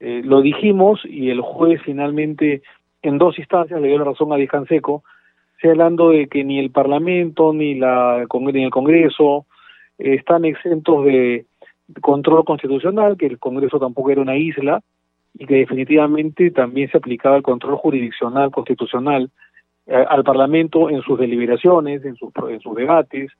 [0.00, 2.62] eh, lo dijimos y el juez finalmente
[3.02, 5.02] en dos instancias le dio la razón a Dijanseco,
[5.60, 9.46] señalando de que ni el Parlamento ni, la, ni el Congreso
[9.98, 11.46] están exentos de
[12.00, 14.82] control constitucional, que el Congreso tampoco era una isla
[15.34, 19.30] y que definitivamente también se aplicaba el control jurisdiccional constitucional eh,
[19.88, 23.30] al Parlamento en sus deliberaciones, en sus, en sus debates,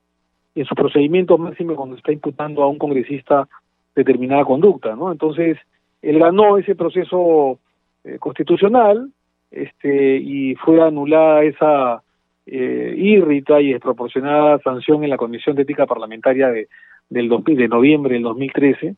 [0.55, 3.47] en sus procedimientos máximos cuando está imputando a un congresista
[3.95, 5.11] determinada conducta, ¿no?
[5.11, 5.57] Entonces,
[6.01, 7.59] él ganó ese proceso
[8.03, 9.11] eh, constitucional
[9.51, 12.03] este y fue anulada esa
[12.45, 16.67] eh, írrita y desproporcionada sanción en la Comisión de Ética Parlamentaria de,
[17.09, 18.95] del de noviembre del 2013.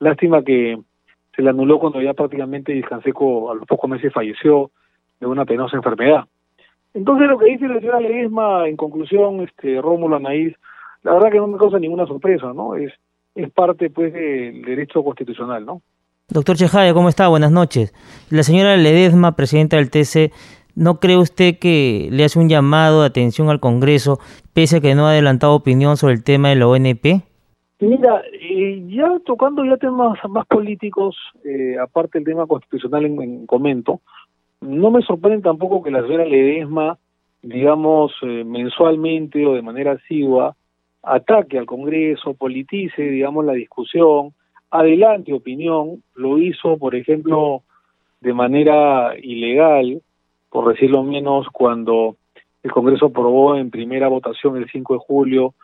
[0.00, 0.78] Lástima que
[1.34, 4.70] se le anuló cuando ya prácticamente Canseco a los pocos meses falleció
[5.20, 6.24] de una penosa enfermedad.
[6.94, 10.54] Entonces lo que dice la señora Ledesma, en conclusión, este Rómulo Anaís,
[11.02, 12.76] la verdad que no me causa ninguna sorpresa, ¿no?
[12.76, 12.92] Es,
[13.34, 15.82] es parte, pues, del derecho constitucional, ¿no?
[16.28, 17.28] Doctor Chejade, ¿cómo está?
[17.28, 17.92] Buenas noches.
[18.30, 20.32] La señora Ledesma, presidenta del TC,
[20.76, 24.18] ¿No cree usted que le hace un llamado de atención al Congreso,
[24.52, 27.22] pese a que no ha adelantado opinión sobre el tema de la ONP?
[27.80, 28.22] Mira,
[28.88, 34.00] ya tocando ya temas más políticos, eh, aparte del tema constitucional en, comento,
[34.64, 36.98] no me sorprende tampoco que la señora Ledesma,
[37.42, 40.56] digamos, eh, mensualmente o de manera asidua,
[41.02, 44.32] ataque al Congreso, politice, digamos, la discusión,
[44.70, 47.62] adelante opinión, lo hizo, por ejemplo,
[48.20, 50.00] de manera ilegal,
[50.50, 52.16] por decirlo menos, cuando
[52.62, 55.54] el Congreso aprobó en primera votación el 5 de julio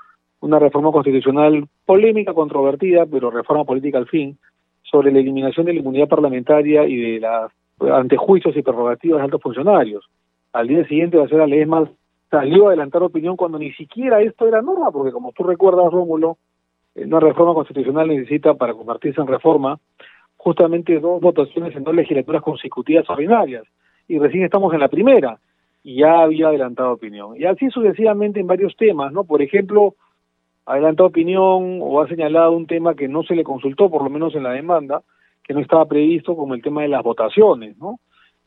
[0.41, 4.39] una reforma constitucional polémica, controvertida, pero reforma política al fin,
[4.83, 9.43] sobre la eliminación de la inmunidad parlamentaria y de las antejuicios y prerrogativas de altos
[9.43, 10.09] funcionarios.
[10.53, 11.91] Al día siguiente, la señora Ledesma
[12.31, 16.39] salió a adelantar opinión cuando ni siquiera esto era norma, porque como tú recuerdas, Rómulo,
[16.95, 19.79] eh, una reforma constitucional necesita, para convertirse en reforma,
[20.37, 23.65] justamente dos votaciones en dos legislaturas consecutivas ordinarias,
[24.09, 25.39] y recién estamos en la primera,
[25.83, 27.37] y ya había adelantado opinión.
[27.37, 29.25] Y así sucesivamente en varios temas, ¿no?
[29.25, 29.95] Por ejemplo,
[30.67, 34.35] adelantado opinión o ha señalado un tema que no se le consultó, por lo menos
[34.35, 35.03] en la demanda,
[35.51, 37.99] que no estaba previsto, como el tema de las votaciones, ¿no?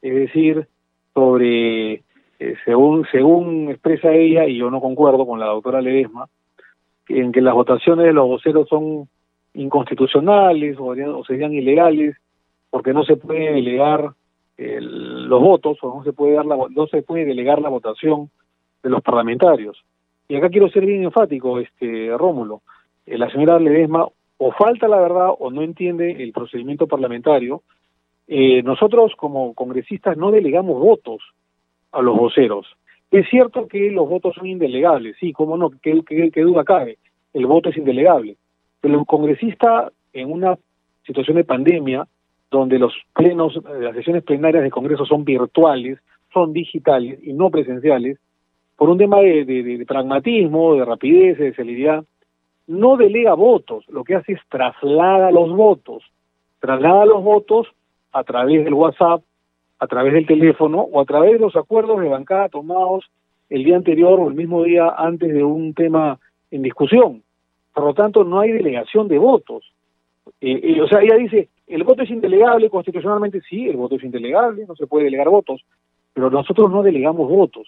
[0.01, 0.69] Es decir,
[1.13, 6.29] sobre, eh, según, según expresa ella, y yo no concuerdo con la doctora Ledesma,
[7.09, 9.09] en que las votaciones de los voceros son
[9.53, 12.15] inconstitucionales o, serían ilegales
[12.69, 14.13] porque no se puede delegar
[14.57, 18.29] los votos o no se puede dar la, no se puede delegar la votación
[18.81, 19.83] de los parlamentarios.
[20.29, 22.61] Y acá quiero ser bien enfático, este Rómulo.
[23.05, 27.63] Eh, la señora Ledesma o falta la verdad o no entiende el procedimiento parlamentario.
[28.27, 31.21] Eh, nosotros como congresistas no delegamos votos
[31.91, 32.67] a los voceros.
[33.11, 36.97] Es cierto que los votos son indelegables, sí, cómo no, qué, qué, duda cabe,
[37.33, 38.37] el voto es indelegable.
[38.81, 40.57] Pero el congresista en una
[41.05, 42.07] situación de pandemia,
[42.49, 45.99] donde los plenos, las sesiones plenarias de Congreso son virtuales,
[46.33, 48.17] son digitales y no presenciales,
[48.75, 52.03] por un tema de, pragmatismo, de rapidez, de celeridad,
[52.67, 56.03] no delega votos, lo que hace es traslada los votos,
[56.59, 57.67] traslada los votos
[58.11, 59.21] a través del WhatsApp,
[59.79, 63.05] a través del teléfono o a través de los acuerdos de bancada tomados
[63.49, 66.19] el día anterior o el mismo día antes de un tema
[66.51, 67.21] en discusión.
[67.73, 69.65] Por lo tanto, no hay delegación de votos.
[70.39, 74.03] Eh, eh, o sea, ella dice, el voto es indelegable constitucionalmente, sí, el voto es
[74.03, 75.65] indelegable, no se puede delegar votos,
[76.13, 77.67] pero nosotros no delegamos votos.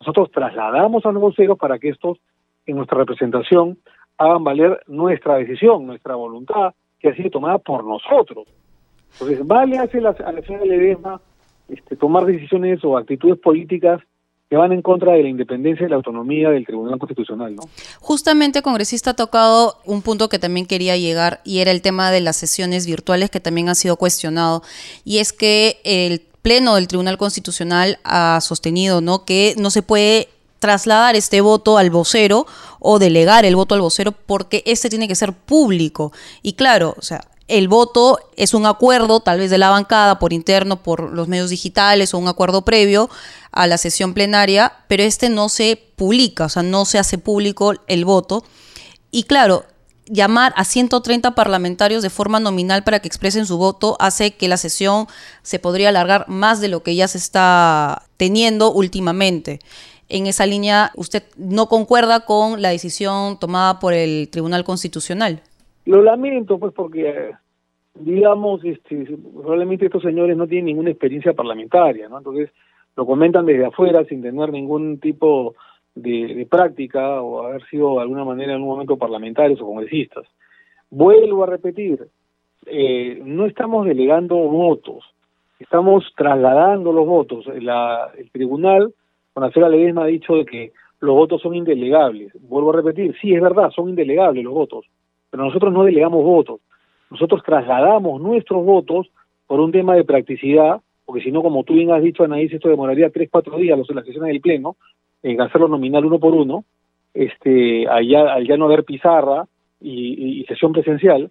[0.00, 2.18] Nosotros trasladamos a los voceros para que estos,
[2.66, 3.78] en nuestra representación,
[4.18, 8.46] hagan valer nuestra decisión, nuestra voluntad, que ha sido tomada por nosotros.
[9.12, 11.20] Entonces, vale hace la, a la señora
[11.68, 14.00] este, tomar decisiones o actitudes políticas
[14.48, 17.62] que van en contra de la independencia y la autonomía del Tribunal Constitucional, ¿no?
[17.98, 22.20] Justamente, congresista, ha tocado un punto que también quería llegar y era el tema de
[22.20, 24.62] las sesiones virtuales que también ha sido cuestionado
[25.04, 29.24] y es que el Pleno del Tribunal Constitucional ha sostenido ¿no?
[29.24, 30.28] que no se puede
[30.66, 32.44] trasladar este voto al vocero
[32.80, 36.12] o delegar el voto al vocero porque este tiene que ser público.
[36.42, 40.32] Y claro, o sea, el voto es un acuerdo tal vez de la bancada por
[40.32, 43.08] interno, por los medios digitales o un acuerdo previo
[43.52, 47.74] a la sesión plenaria, pero este no se publica, o sea, no se hace público
[47.86, 48.42] el voto.
[49.12, 49.64] Y claro,
[50.06, 54.56] llamar a 130 parlamentarios de forma nominal para que expresen su voto hace que la
[54.56, 55.06] sesión
[55.44, 59.60] se podría alargar más de lo que ya se está teniendo últimamente.
[60.08, 65.40] En esa línea, ¿usted no concuerda con la decisión tomada por el Tribunal Constitucional?
[65.84, 67.32] Lo lamento, pues, porque,
[67.94, 72.18] digamos, este, probablemente estos señores no tienen ninguna experiencia parlamentaria, ¿no?
[72.18, 72.50] Entonces,
[72.96, 75.54] lo comentan desde afuera sin tener ningún tipo
[75.94, 80.24] de, práctica o haber sido de alguna manera en un momento parlamentarios o congresistas.
[80.90, 82.06] Vuelvo a repetir,
[82.66, 85.04] eh, no estamos delegando votos,
[85.58, 87.46] estamos trasladando los votos.
[87.60, 88.94] La, el tribunal,
[89.36, 92.32] con la señora Ledesma, ha dicho de que los votos son indelegables.
[92.48, 94.86] Vuelvo a repetir, sí, es verdad, son indelegables los votos,
[95.28, 96.60] pero nosotros no delegamos votos.
[97.10, 99.08] Nosotros trasladamos nuestros votos
[99.46, 102.70] por un tema de practicidad, porque si no, como tú bien has dicho, Anaís, esto
[102.70, 104.76] demoraría tres, cuatro días los, las sesiones del Pleno,
[105.22, 106.64] en hacerlo nominal uno por uno,
[107.12, 109.46] este, allá, al ya no haber pizarra
[109.82, 111.30] y, sesión presencial,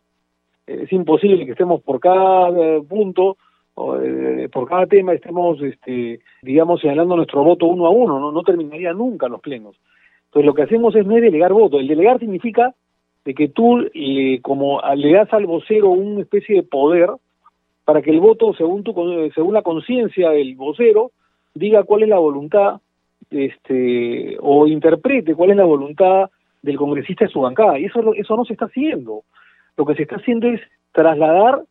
[0.68, 2.52] es imposible que estemos por cada
[2.88, 3.36] punto, eh,
[3.76, 8.94] por cada tema, estemos, este, digamos, señalando nuestro voto uno a uno, no, no terminaría
[8.94, 9.76] nunca los plenos.
[10.26, 12.74] Entonces lo que hacemos es no es delegar voto, el delegar significa
[13.26, 17.10] de que tú le, como le das al vocero una especie de poder
[17.84, 18.94] para que el voto, según, tu,
[19.34, 21.12] según la conciencia del vocero,
[21.54, 22.82] diga cuál es la voluntad
[23.30, 26.30] este, o interprete cuál es la voluntad
[26.62, 27.80] del congresista de su bancada.
[27.80, 29.24] Y eso, eso no se está haciendo.
[29.78, 30.62] Lo que se está haciendo es
[30.92, 31.64] trasladar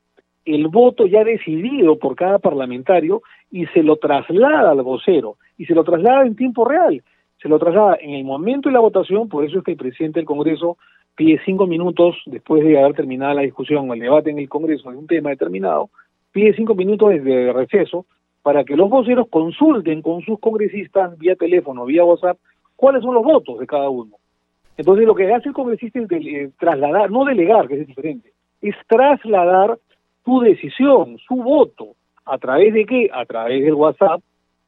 [0.44, 5.74] el voto ya decidido por cada parlamentario y se lo traslada al vocero y se
[5.74, 7.02] lo traslada en tiempo real.
[7.40, 10.20] Se lo traslada en el momento de la votación, por eso es que el presidente
[10.20, 10.76] del Congreso
[11.14, 14.90] pide cinco minutos después de haber terminado la discusión o el debate en el Congreso
[14.90, 15.90] de un tema determinado,
[16.32, 18.06] pide cinco minutos de receso
[18.42, 22.36] para que los voceros consulten con sus congresistas vía teléfono, vía WhatsApp,
[22.76, 24.16] cuáles son los votos de cada uno.
[24.76, 28.74] Entonces lo que hace el congresista es eh, trasladar, no delegar, que es diferente, es
[28.88, 29.78] trasladar
[30.24, 31.94] su decisión, su voto,
[32.24, 33.10] a través de qué?
[33.12, 34.20] A través del WhatsApp,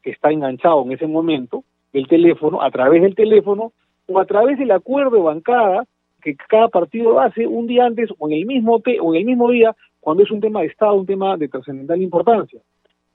[0.02, 3.72] que está enganchado en ese momento, el teléfono, a través del teléfono,
[4.08, 5.84] o a través del acuerdo de bancada
[6.22, 9.50] que cada partido hace un día antes o en el mismo o en el mismo
[9.50, 12.60] día cuando es un tema de Estado, un tema de trascendental importancia.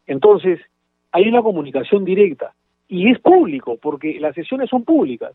[0.08, 0.60] Entonces,
[1.12, 2.54] hay una comunicación directa
[2.88, 5.34] y es público porque las sesiones son públicas.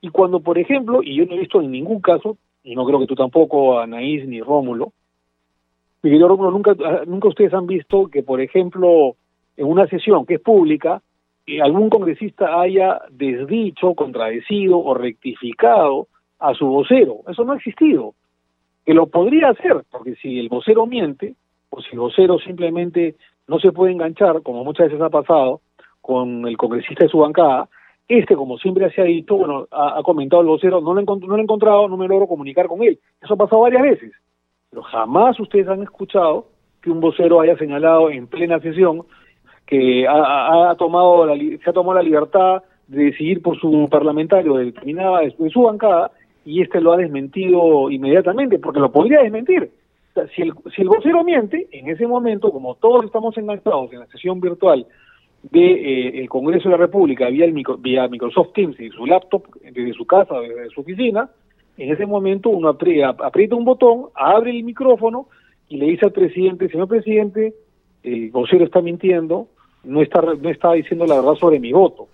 [0.00, 2.98] Y cuando, por ejemplo, y yo no he visto en ningún caso, y no creo
[2.98, 4.92] que tú tampoco, Anaís ni Rómulo,
[6.06, 9.16] mi querido Rómulo, nunca, nunca ustedes han visto que, por ejemplo,
[9.56, 11.02] en una sesión que es pública,
[11.48, 16.06] eh, algún congresista haya desdicho, contradecido o rectificado
[16.38, 17.22] a su vocero.
[17.26, 18.14] Eso no ha existido.
[18.84, 21.34] Que lo podría hacer, porque si el vocero miente,
[21.70, 23.16] o si el vocero simplemente
[23.48, 25.60] no se puede enganchar, como muchas veces ha pasado,
[26.00, 27.68] con el congresista de su bancada,
[28.06, 31.36] este, como siempre se ha dicho, bueno, ha, comentado el vocero, no lo, no lo
[31.36, 33.00] he encontrado, no me logro comunicar con él.
[33.20, 34.12] Eso ha pasado varias veces.
[34.76, 36.48] Pero jamás ustedes han escuchado
[36.82, 39.06] que un vocero haya señalado en plena sesión
[39.64, 45.20] que ha, tomado la, se ha tomado la libertad de decidir por su parlamentario determinada
[45.20, 46.10] de su bancada
[46.44, 49.70] y este lo ha desmentido inmediatamente, porque lo podría desmentir.
[50.34, 54.06] si, el, si el vocero miente, en ese momento, como todos estamos enganchados en la
[54.08, 54.86] sesión virtual
[55.42, 59.42] de eh, el Congreso de la República vía, el vía Microsoft Teams y su laptop,
[59.62, 61.30] desde su casa, desde su oficina,
[61.76, 65.28] en ese momento uno aprieta un botón, abre el micrófono
[65.68, 67.54] y le dice al presidente, señor presidente,
[68.02, 69.48] el vocero está mintiendo,
[69.84, 72.08] no está, no está diciendo la verdad sobre mi voto.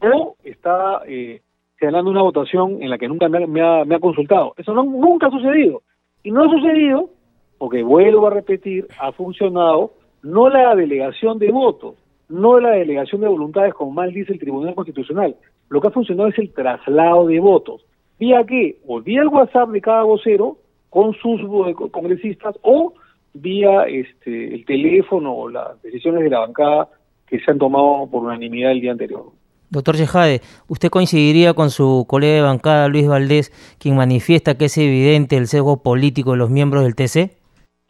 [0.00, 1.40] O está eh,
[1.80, 4.54] una votación en la que nunca me ha, me ha, consultado.
[4.56, 5.82] Eso no, nunca ha sucedido.
[6.22, 7.10] Y no ha sucedido
[7.58, 9.92] porque, vuelvo a repetir, ha funcionado
[10.22, 11.94] no la delegación de votos,
[12.28, 15.36] no la delegación de voluntades, como mal dice el Tribunal Constitucional.
[15.68, 17.84] Lo que ha funcionado es el traslado de votos.
[18.18, 18.78] ¿Vía qué?
[18.86, 20.58] O vía el WhatsApp de cada vocero
[20.90, 22.94] con sus eh, congresistas o
[23.34, 26.88] vía este, el teléfono o las decisiones de la bancada
[27.26, 29.26] que se han tomado por unanimidad el día anterior.
[29.70, 34.78] Doctor Yejade, ¿usted coincidiría con su colega de bancada, Luis Valdés, quien manifiesta que es
[34.78, 37.36] evidente el sesgo político de los miembros del TC?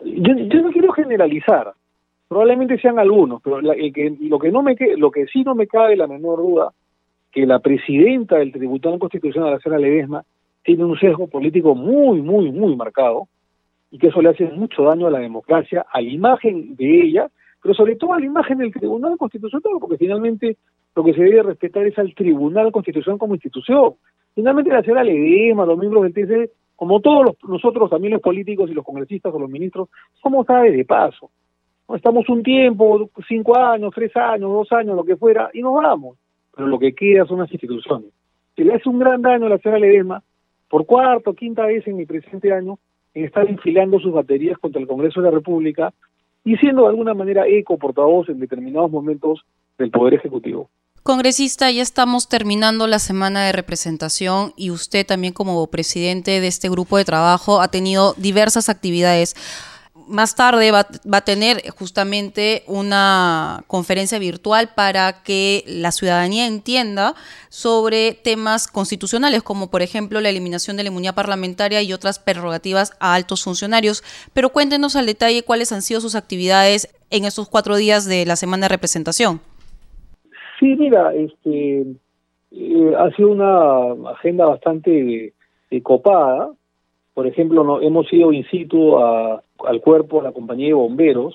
[0.04, 1.72] Yo, no quiero generalizar,
[2.26, 5.96] probablemente sean algunos, pero que, lo, que no me, lo que sí no me cabe
[5.96, 6.72] la menor duda,
[7.32, 10.24] que la presidenta del Tribunal Constitucional, la señora Ledesma,
[10.62, 13.28] tiene un sesgo político muy, muy, muy marcado,
[13.90, 17.30] y que eso le hace mucho daño a la democracia, a la imagen de ella
[17.62, 20.56] pero sobre todo a la imagen del Tribunal Constitucional, porque finalmente
[20.94, 23.94] lo que se debe respetar es al Tribunal Constitucional como institución.
[24.34, 28.74] Finalmente la señora Ledema, los miembros del TC, como todos nosotros también los políticos y
[28.74, 29.88] los congresistas o los ministros,
[30.22, 31.30] somos aves de paso.
[31.94, 36.16] Estamos un tiempo, cinco años, tres años, dos años, lo que fuera, y nos vamos.
[36.58, 38.10] Pero lo que queda son las instituciones.
[38.56, 40.24] Si le hace un gran daño a la señora Ledema,
[40.68, 42.80] por cuarta o quinta vez en mi presente año,
[43.14, 45.94] en estar enfilando sus baterías contra el Congreso de la República,
[46.44, 49.44] y siendo de alguna manera eco portavoz en determinados momentos
[49.78, 50.68] del Poder Ejecutivo.
[51.04, 56.68] Congresista, ya estamos terminando la semana de representación y usted también como presidente de este
[56.68, 59.36] grupo de trabajo ha tenido diversas actividades
[60.08, 67.14] más tarde va, a tener justamente una conferencia virtual para que la ciudadanía entienda
[67.48, 72.96] sobre temas constitucionales, como por ejemplo la eliminación de la inmunidad parlamentaria y otras prerrogativas
[73.00, 74.02] a altos funcionarios.
[74.32, 78.36] Pero cuéntenos al detalle cuáles han sido sus actividades en estos cuatro días de la
[78.36, 79.40] semana de representación.
[80.58, 81.86] Sí, mira, este,
[82.50, 85.34] eh, ha sido una agenda bastante
[85.70, 86.50] eh, copada.
[87.14, 91.34] Por ejemplo, no, hemos ido in situ a al cuerpo, a la compañía de bomberos,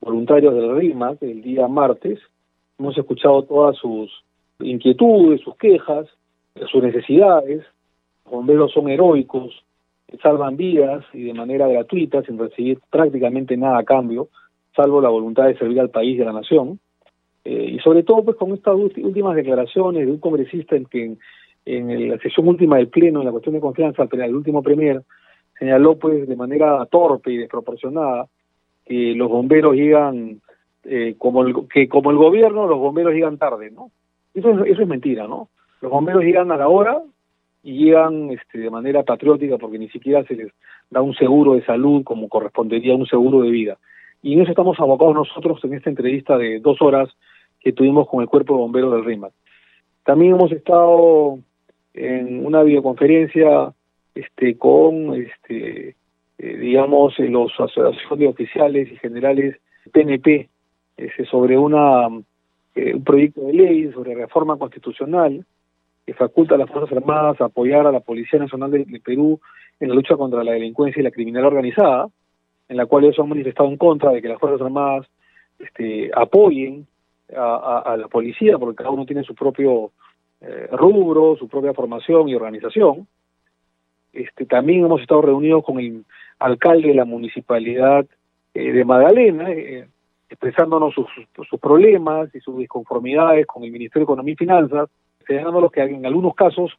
[0.00, 2.20] voluntarios del RIMAC, el día martes.
[2.78, 4.10] Hemos escuchado todas sus
[4.60, 6.06] inquietudes, sus quejas,
[6.70, 7.64] sus necesidades.
[8.24, 9.64] Los bomberos son heroicos,
[10.22, 14.28] salvan vidas y de manera gratuita, sin recibir prácticamente nada a cambio,
[14.74, 16.78] salvo la voluntad de servir al país y a la nación.
[17.44, 21.16] Eh, y sobre todo pues con estas últimas declaraciones de un congresista en que
[21.64, 25.02] en, la sesión última del Pleno, en la cuestión de confianza, el último premier,
[25.58, 28.26] señaló pues de manera torpe y desproporcionada
[28.84, 30.40] que los bomberos llegan
[30.84, 33.90] eh, como el, que como el gobierno los bomberos llegan tarde no
[34.34, 35.48] eso es, eso es mentira no
[35.80, 37.02] los bomberos llegan a la hora
[37.62, 40.52] y llegan este, de manera patriótica porque ni siquiera se les
[40.90, 43.78] da un seguro de salud como correspondería a un seguro de vida.
[44.22, 47.08] Y en eso estamos abocados nosotros en esta entrevista de dos horas
[47.60, 49.32] que tuvimos con el cuerpo de bomberos del RIMAC.
[50.04, 51.38] También hemos estado
[51.94, 53.72] en una videoconferencia
[54.14, 55.96] este, con, este,
[56.38, 59.56] eh, digamos, los asociaciones de oficiales y generales
[59.92, 60.48] PNP
[60.96, 62.08] este, sobre una
[62.78, 65.44] eh, un proyecto de ley sobre reforma constitucional
[66.06, 69.40] que faculta a las Fuerzas Armadas a apoyar a la Policía Nacional de, Perú
[69.80, 72.06] en la lucha contra la delincuencia y la criminalidad organizada,
[72.68, 75.06] en la cual ellos han manifestado en contra de que las Fuerzas Armadas
[75.58, 76.86] este, apoyen
[77.36, 79.90] a, la policía, porque cada uno tiene su propio
[80.40, 83.06] eh, rubro, su propia formación y organización.
[84.18, 86.04] Este, también hemos estado reunidos con el
[86.40, 88.04] alcalde de la municipalidad
[88.52, 89.86] eh, de Magdalena, eh,
[90.28, 91.06] expresándonos sus,
[91.48, 94.90] sus, problemas y sus disconformidades con el Ministerio de Economía y Finanzas,
[95.24, 96.72] señalándonos que en algunos casos,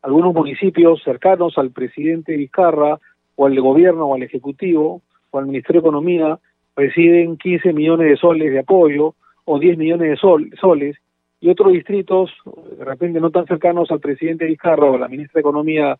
[0.00, 2.98] algunos municipios cercanos al presidente Vizcarra
[3.34, 6.38] o al gobierno o al Ejecutivo o al Ministerio de Economía
[6.76, 10.96] reciben 15 millones de soles de apoyo o 10 millones de sol, soles
[11.40, 12.30] y otros distritos,
[12.78, 15.98] de repente no tan cercanos al presidente Vizcarra o a la ministra de Economía,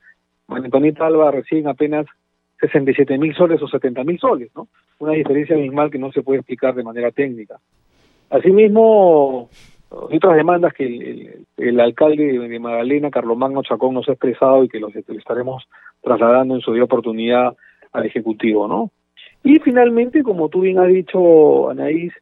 [0.48, 2.06] María Antonieta Alba, reciben apenas
[2.60, 4.68] 67 mil soles o 70 mil soles, ¿no?
[4.98, 7.58] Una diferencia mismal que no se puede explicar de manera técnica.
[8.30, 9.50] Asimismo,
[9.90, 14.94] otras demandas que el, alcalde de Magdalena, Carlomagno Chacón, nos ha expresado y que los
[14.96, 15.68] estaremos
[16.02, 17.56] trasladando en su día oportunidad
[17.92, 18.90] al Ejecutivo, ¿no?
[19.44, 22.12] Y finalmente, como tú bien has dicho, Anaís,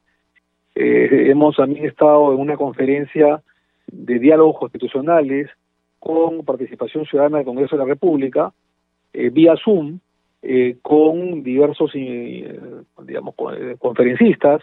[0.74, 3.40] eh, hemos también estado en una conferencia
[3.86, 5.48] de diálogos constitucionales
[6.04, 8.52] con participación ciudadana del Congreso de la República,
[9.14, 10.00] eh, vía Zoom,
[10.46, 12.60] eh, con diversos, eh,
[13.02, 14.60] digamos, eh, conferencistas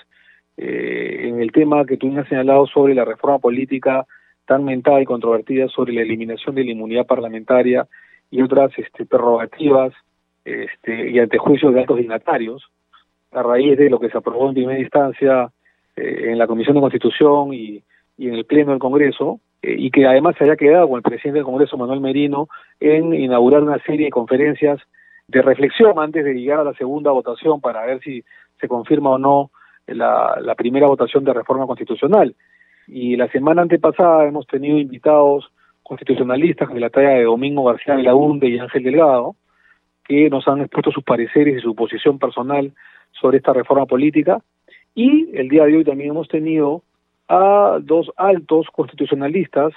[0.58, 4.06] en el tema que tú me has señalado sobre la reforma política
[4.46, 7.88] tan mental y controvertida sobre la eliminación de la inmunidad parlamentaria
[8.30, 9.92] y otras este, prerrogativas
[10.46, 12.70] este, y antejuicios de altos dignatarios,
[13.32, 15.52] a raíz de lo que se aprobó en primera instancia
[15.96, 17.82] en la Comisión de Constitución y,
[18.18, 21.40] y en el Pleno del Congreso, y que además se haya quedado con el presidente
[21.40, 22.50] del Congreso, Manuel Merino,
[22.80, 24.80] en inaugurar una serie de conferencias
[25.28, 28.24] de reflexión antes de llegar a la segunda votación para ver si
[28.60, 29.52] se confirma o no
[29.88, 32.36] la, primera votación de reforma constitucional.
[32.88, 35.52] Y la semana antepasada hemos tenido invitados
[35.84, 39.36] constitucionalistas de la talla de Domingo García de la UNDE y Ángel Delgado,
[40.06, 42.74] que nos han expuesto sus pareceres y su posición personal
[43.12, 44.42] sobre esta reforma política.
[44.96, 46.84] Y el día de hoy también hemos tenido
[47.32, 49.72] a dos altos constitucionalistas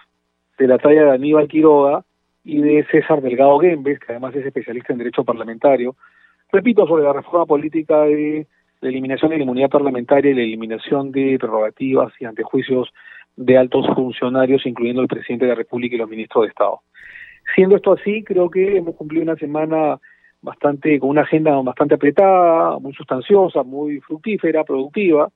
[0.59, 2.05] de la talla de Aníbal Quiroga
[2.43, 5.95] y de César Delgado Gembes, que además es especialista en derecho parlamentario,
[6.51, 8.49] repito, sobre la reforma política de
[8.81, 12.93] la eliminación de la inmunidad parlamentaria y la eliminación de prerrogativas y antejuicios
[13.37, 16.81] de altos funcionarios, incluyendo el presidente de la República y los ministros de Estado.
[17.55, 20.01] Siendo esto así, creo que hemos cumplido una semana
[20.43, 25.31] bastante con una agenda bastante apretada, muy sustanciosa, muy fructífera, productiva,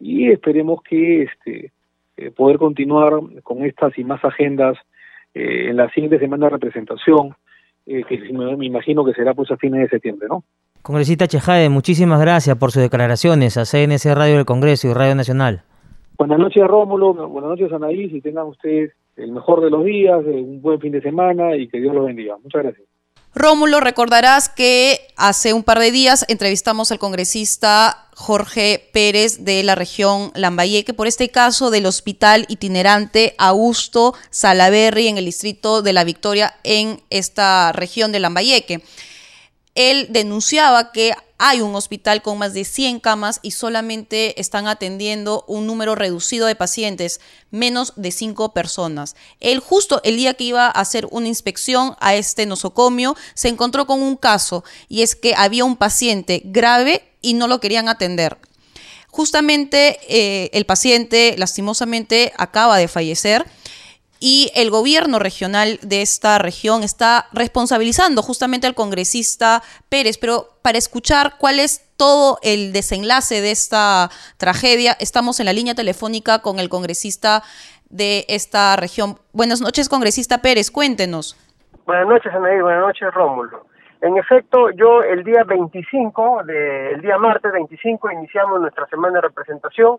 [0.00, 1.72] y esperemos que este
[2.16, 4.76] eh, poder continuar con estas y más agendas
[5.34, 7.34] eh, en la siguiente semana de representación,
[7.86, 10.42] eh, que me, imagino que será pues a fines de septiembre, ¿no?
[10.82, 15.62] Congresista Chejade, muchísimas gracias por sus declaraciones a CNC Radio del Congreso y Radio Nacional.
[16.16, 17.14] Buenas noches, Rómulo.
[17.28, 18.12] Buenas noches, Anaís.
[18.12, 21.80] Y tengan ustedes el mejor de los días, un buen fin de semana y que
[21.80, 22.36] Dios los bendiga.
[22.42, 22.88] Muchas gracias.
[23.34, 29.74] Rómulo, recordarás que hace un par de días entrevistamos al congresista Jorge Pérez de la
[29.74, 36.04] región Lambayeque por este caso del hospital itinerante Augusto Salaberry en el distrito de La
[36.04, 38.82] Victoria en esta región de Lambayeque.
[39.78, 45.44] Él denunciaba que hay un hospital con más de 100 camas y solamente están atendiendo
[45.46, 47.20] un número reducido de pacientes,
[47.52, 49.14] menos de 5 personas.
[49.38, 53.86] Él justo el día que iba a hacer una inspección a este nosocomio se encontró
[53.86, 58.36] con un caso y es que había un paciente grave y no lo querían atender.
[59.10, 63.46] Justamente eh, el paciente lastimosamente acaba de fallecer
[64.20, 70.78] y el gobierno regional de esta región está responsabilizando justamente al congresista Pérez, pero para
[70.78, 76.58] escuchar cuál es todo el desenlace de esta tragedia, estamos en la línea telefónica con
[76.58, 77.42] el congresista
[77.90, 79.18] de esta región.
[79.32, 81.36] Buenas noches, congresista Pérez, cuéntenos.
[81.86, 83.66] Buenas noches, Anaí, buenas noches, Rómulo.
[84.00, 89.22] En efecto, yo el día 25, de, el día martes 25, iniciamos nuestra semana de
[89.22, 89.96] representación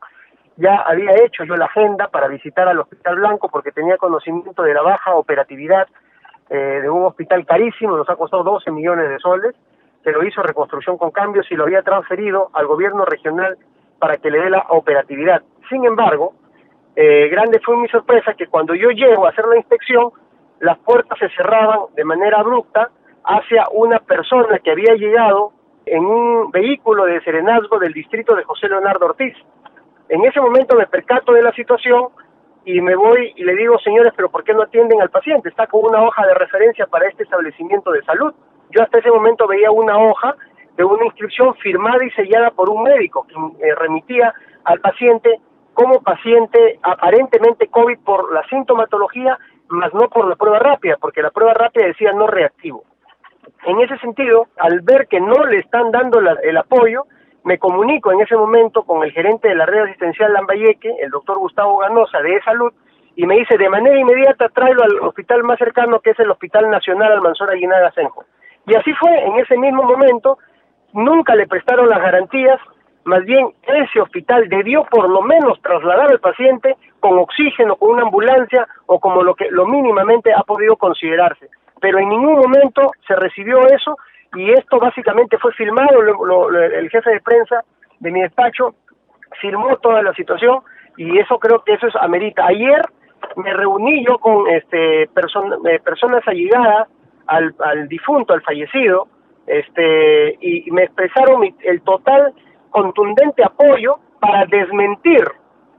[0.59, 4.73] ya había hecho yo la agenda para visitar al Hospital Blanco porque tenía conocimiento de
[4.73, 5.87] la baja operatividad
[6.49, 9.55] eh, de un hospital carísimo, nos ha costado 12 millones de soles,
[10.03, 13.57] que lo hizo reconstrucción con cambios y lo había transferido al gobierno regional
[13.99, 15.43] para que le dé la operatividad.
[15.69, 16.33] Sin embargo,
[16.95, 20.11] eh, grande fue mi sorpresa que cuando yo llego a hacer la inspección,
[20.59, 22.89] las puertas se cerraban de manera abrupta
[23.23, 25.53] hacia una persona que había llegado
[25.85, 29.35] en un vehículo de serenazgo del distrito de José Leonardo Ortiz.
[30.09, 32.09] En ese momento me percato de la situación
[32.65, 35.49] y me voy y le digo, señores, pero ¿por qué no atienden al paciente?
[35.49, 38.33] Está con una hoja de referencia para este establecimiento de salud.
[38.71, 40.35] Yo hasta ese momento veía una hoja
[40.75, 43.35] de una inscripción firmada y sellada por un médico que
[43.67, 44.33] eh, remitía
[44.63, 45.39] al paciente
[45.73, 49.37] como paciente aparentemente COVID por la sintomatología,
[49.69, 52.83] más no por la prueba rápida, porque la prueba rápida decía no reactivo.
[53.65, 57.05] En ese sentido, al ver que no le están dando el apoyo,
[57.43, 61.37] me comunico en ese momento con el gerente de la red asistencial Lambayeque, el doctor
[61.37, 62.73] Gustavo Ganosa de Salud,
[63.15, 66.69] y me dice de manera inmediata tráelo al hospital más cercano que es el Hospital
[66.69, 68.25] Nacional Almanzora Aguinaga Senjo.
[68.65, 70.37] Y así fue, en ese mismo momento,
[70.93, 72.59] nunca le prestaron las garantías,
[73.05, 78.03] más bien ese hospital debió por lo menos trasladar al paciente con oxígeno, con una
[78.03, 81.49] ambulancia o como lo que lo mínimamente ha podido considerarse.
[81.81, 83.97] Pero en ningún momento se recibió eso
[84.35, 87.63] y esto básicamente fue filmado, el jefe de prensa
[87.99, 88.75] de mi despacho
[89.41, 90.59] filmó toda la situación
[90.97, 92.45] y eso creo que eso es amerita.
[92.45, 92.81] Ayer
[93.35, 96.87] me reuní yo con este eh, personas allegadas
[97.27, 99.07] al, difunto, al fallecido,
[99.47, 102.33] este y me expresaron el total
[102.69, 105.23] contundente apoyo para desmentir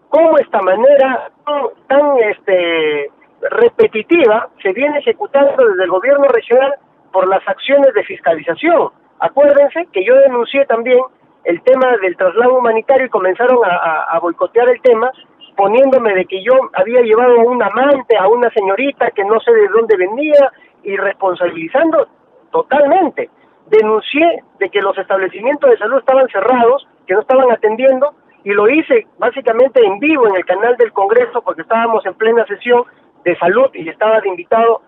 [0.08, 3.10] cómo esta manera tan, tan este
[3.42, 6.74] repetitiva se viene ejecutando desde el gobierno regional
[7.12, 8.90] por las acciones de fiscalización.
[9.18, 10.98] Acuérdense que yo denuncié también
[11.44, 15.10] el tema del traslado humanitario y comenzaron a, boicotear el tema
[15.56, 19.52] poniéndome de que yo había llevado a un amante, a una señorita que no sé
[19.52, 20.52] de dónde venía
[20.82, 22.08] y responsabilizando
[22.50, 23.28] totalmente.
[23.66, 28.68] Denuncié de que los establecimientos de salud estaban cerrados, que no estaban atendiendo y lo
[28.70, 32.84] hice básicamente en vivo en el canal del Congreso porque estábamos en plena sesión
[33.24, 34.82] de salud y estaba de invitado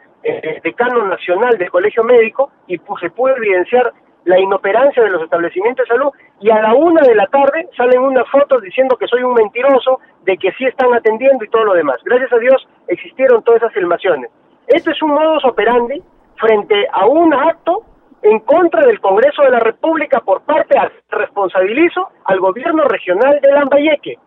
[0.63, 3.93] decano nacional del Colegio Médico y se puede evidenciar
[4.25, 6.11] la inoperancia de los establecimientos de salud
[6.41, 9.99] y a la una de la tarde salen unas fotos diciendo que soy un mentiroso,
[10.25, 11.99] de que sí están atendiendo y todo lo demás.
[12.05, 14.31] Gracias a Dios existieron todas esas filmaciones.
[14.69, 16.03] Esto es un modus operandi
[16.37, 17.83] frente a un acto
[18.23, 20.77] en contra del Congreso de la República por parte,
[21.11, 24.19] responsabilizo al gobierno regional de Lambayeque.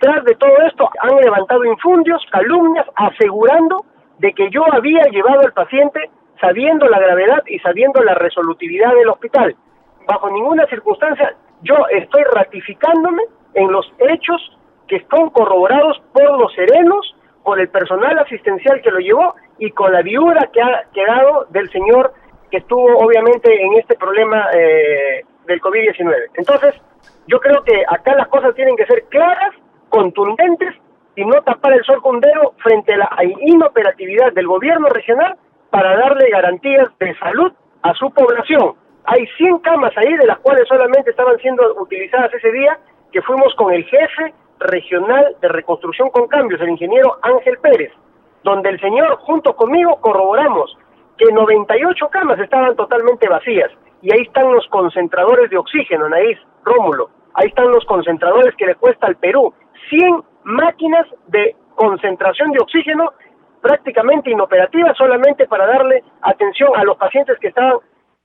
[0.00, 3.84] Tras de todo esto han levantado infundios, calumnias, asegurando
[4.18, 6.10] de que yo había llevado al paciente
[6.40, 9.56] sabiendo la gravedad y sabiendo la resolutividad del hospital.
[10.06, 13.22] Bajo ninguna circunstancia yo estoy ratificándome
[13.54, 14.58] en los hechos
[14.88, 19.92] que están corroborados por los serenos, por el personal asistencial que lo llevó y con
[19.92, 22.12] la viuda que ha quedado del señor
[22.50, 26.14] que estuvo obviamente en este problema eh, del COVID-19.
[26.34, 26.74] Entonces,
[27.26, 29.54] yo creo que acá las cosas tienen que ser claras,
[29.88, 30.74] contundentes
[31.16, 32.20] y no tapar el sol con
[32.58, 33.10] frente a la
[33.40, 35.36] inoperatividad del gobierno regional
[35.70, 37.52] para darle garantías de salud
[37.82, 38.74] a su población.
[39.04, 42.78] Hay 100 camas ahí, de las cuales solamente estaban siendo utilizadas ese día,
[43.10, 47.92] que fuimos con el jefe regional de reconstrucción con cambios, el ingeniero Ángel Pérez,
[48.44, 50.76] donde el señor junto conmigo corroboramos
[51.18, 57.10] que 98 camas estaban totalmente vacías y ahí están los concentradores de oxígeno, Anaís, Rómulo,
[57.34, 59.52] ahí están los concentradores que le cuesta al Perú
[59.90, 63.12] 100 máquinas de concentración de oxígeno
[63.60, 67.78] prácticamente inoperativas solamente para darle atención a los pacientes que estaban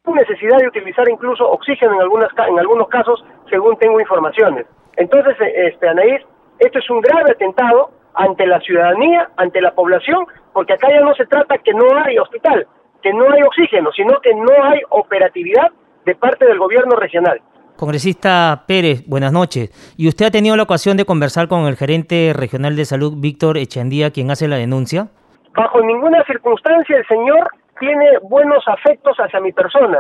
[0.03, 4.65] con necesidad de utilizar incluso oxígeno en algunas en algunos casos según tengo informaciones.
[4.95, 6.22] Entonces, eh, este Anaís,
[6.59, 11.13] esto es un grave atentado ante la ciudadanía, ante la población, porque acá ya no
[11.13, 12.65] se trata que no hay hospital,
[13.03, 15.72] que no hay oxígeno, sino que no hay operatividad
[16.03, 17.39] de parte del gobierno regional.
[17.78, 19.70] Congresista Pérez, buenas noches.
[19.98, 23.58] ¿Y usted ha tenido la ocasión de conversar con el gerente regional de salud, Víctor
[23.58, 25.08] Echandía, quien hace la denuncia?
[25.56, 27.50] Bajo ninguna circunstancia el señor
[27.80, 30.00] tiene buenos afectos hacia mi persona.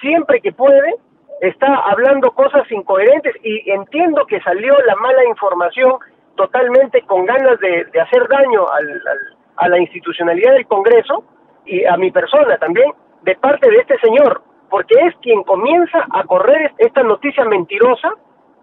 [0.00, 0.94] Siempre que puede,
[1.42, 5.92] está hablando cosas incoherentes y entiendo que salió la mala información
[6.34, 8.64] totalmente con ganas de, hacer daño
[9.56, 11.24] a la institucionalidad del Congreso
[11.66, 12.90] y a mi persona también
[13.22, 18.10] de parte de este señor porque es quien comienza a correr esta noticia mentirosa,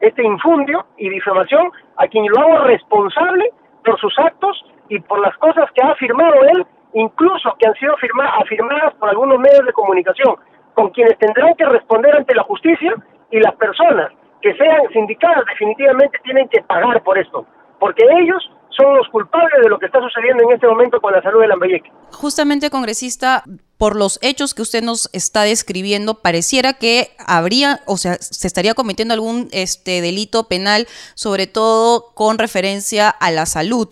[0.02, 3.50] este infundio y difamación, a quien lo hago responsable
[3.84, 7.96] por sus actos y por las cosas que ha afirmado él, incluso que han sido
[7.96, 10.36] afirmadas por algunos medios de comunicación,
[10.74, 12.94] con quienes tendrán que responder ante la justicia
[13.32, 17.46] y las personas que sean sindicadas definitivamente tienen que pagar por esto,
[17.80, 21.22] porque ellos son los culpables de lo que está sucediendo en este momento con la
[21.22, 21.92] salud de Lambayeque.
[22.12, 23.44] Justamente, congresista,
[23.78, 28.74] por los hechos que usted nos está describiendo, pareciera que habría, o sea, se estaría
[28.74, 33.90] cometiendo algún este delito penal, sobre todo con referencia a la salud.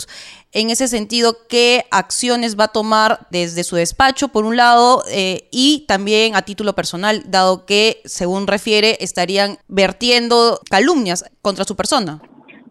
[0.55, 5.47] En ese sentido, ¿qué acciones va a tomar desde su despacho, por un lado, eh,
[5.51, 12.21] y también a título personal, dado que, según refiere, estarían vertiendo calumnias contra su persona?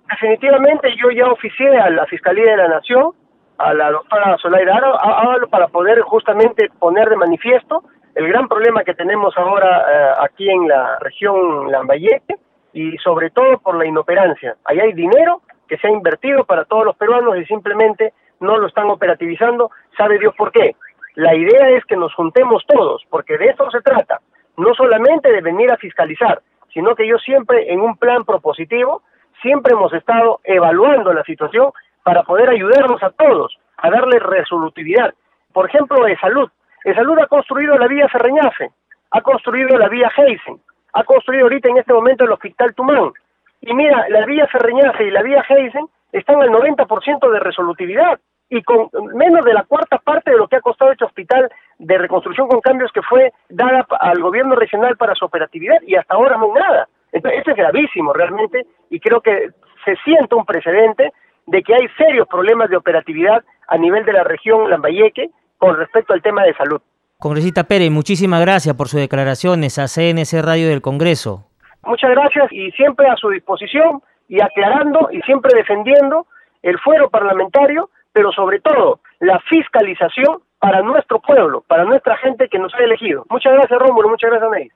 [0.08, 3.14] Definitivamente yo ya oficié a la Fiscalía de la Nación,
[3.62, 7.84] a la doctora Solaira Aro, para poder justamente poner de manifiesto
[8.14, 12.36] el gran problema que tenemos ahora eh, aquí en la región Lambayeque
[12.72, 14.56] y sobre todo por la inoperancia.
[14.64, 18.66] Ahí hay dinero que se ha invertido para todos los peruanos y simplemente no lo
[18.66, 20.74] están operativizando, sabe Dios por qué.
[21.14, 24.20] La idea es que nos juntemos todos, porque de eso se trata,
[24.56, 26.40] no solamente de venir a fiscalizar,
[26.74, 29.02] sino que yo siempre en un plan propositivo,
[29.40, 31.70] siempre hemos estado evaluando la situación
[32.02, 35.14] para poder ayudarnos a todos, a darle resolutividad.
[35.52, 36.50] Por ejemplo, de salud.
[36.84, 38.70] En salud ha construido la vía Ferreñafe,
[39.10, 40.60] ha construido la vía Heisen,
[40.94, 43.12] ha construido ahorita en este momento el Hospital Tumán.
[43.60, 48.18] Y mira, la vía Ferreñafe y la vía Heisen están al 90% de resolutividad
[48.50, 51.98] y con menos de la cuarta parte de lo que ha costado este hospital de
[51.98, 56.36] reconstrucción con cambios que fue dada al gobierno regional para su operatividad y hasta ahora
[56.36, 56.88] no hay nada.
[57.12, 59.50] Entonces, esto es gravísimo realmente y creo que
[59.84, 61.12] se siente un precedente
[61.46, 66.12] de que hay serios problemas de operatividad a nivel de la región Lambayeque con respecto
[66.12, 66.80] al tema de salud.
[67.18, 71.46] Congresista Pérez, muchísimas gracias por sus declaraciones a CNC Radio del Congreso.
[71.84, 76.26] Muchas gracias y siempre a su disposición y aclarando y siempre defendiendo
[76.62, 82.58] el fuero parlamentario, pero sobre todo la fiscalización para nuestro pueblo, para nuestra gente que
[82.58, 83.24] nos ha elegido.
[83.30, 84.68] Muchas gracias Rómulo, muchas gracias Ney.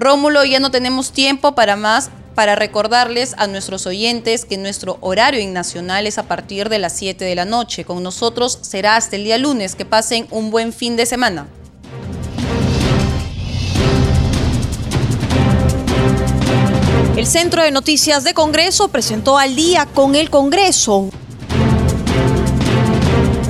[0.00, 5.44] Rómulo, ya no tenemos tiempo para más, para recordarles a nuestros oyentes que nuestro horario
[5.50, 7.84] nacional es a partir de las 7 de la noche.
[7.84, 9.74] Con nosotros será hasta el día lunes.
[9.74, 11.48] Que pasen un buen fin de semana.
[17.16, 21.10] El Centro de Noticias de Congreso presentó al día con el Congreso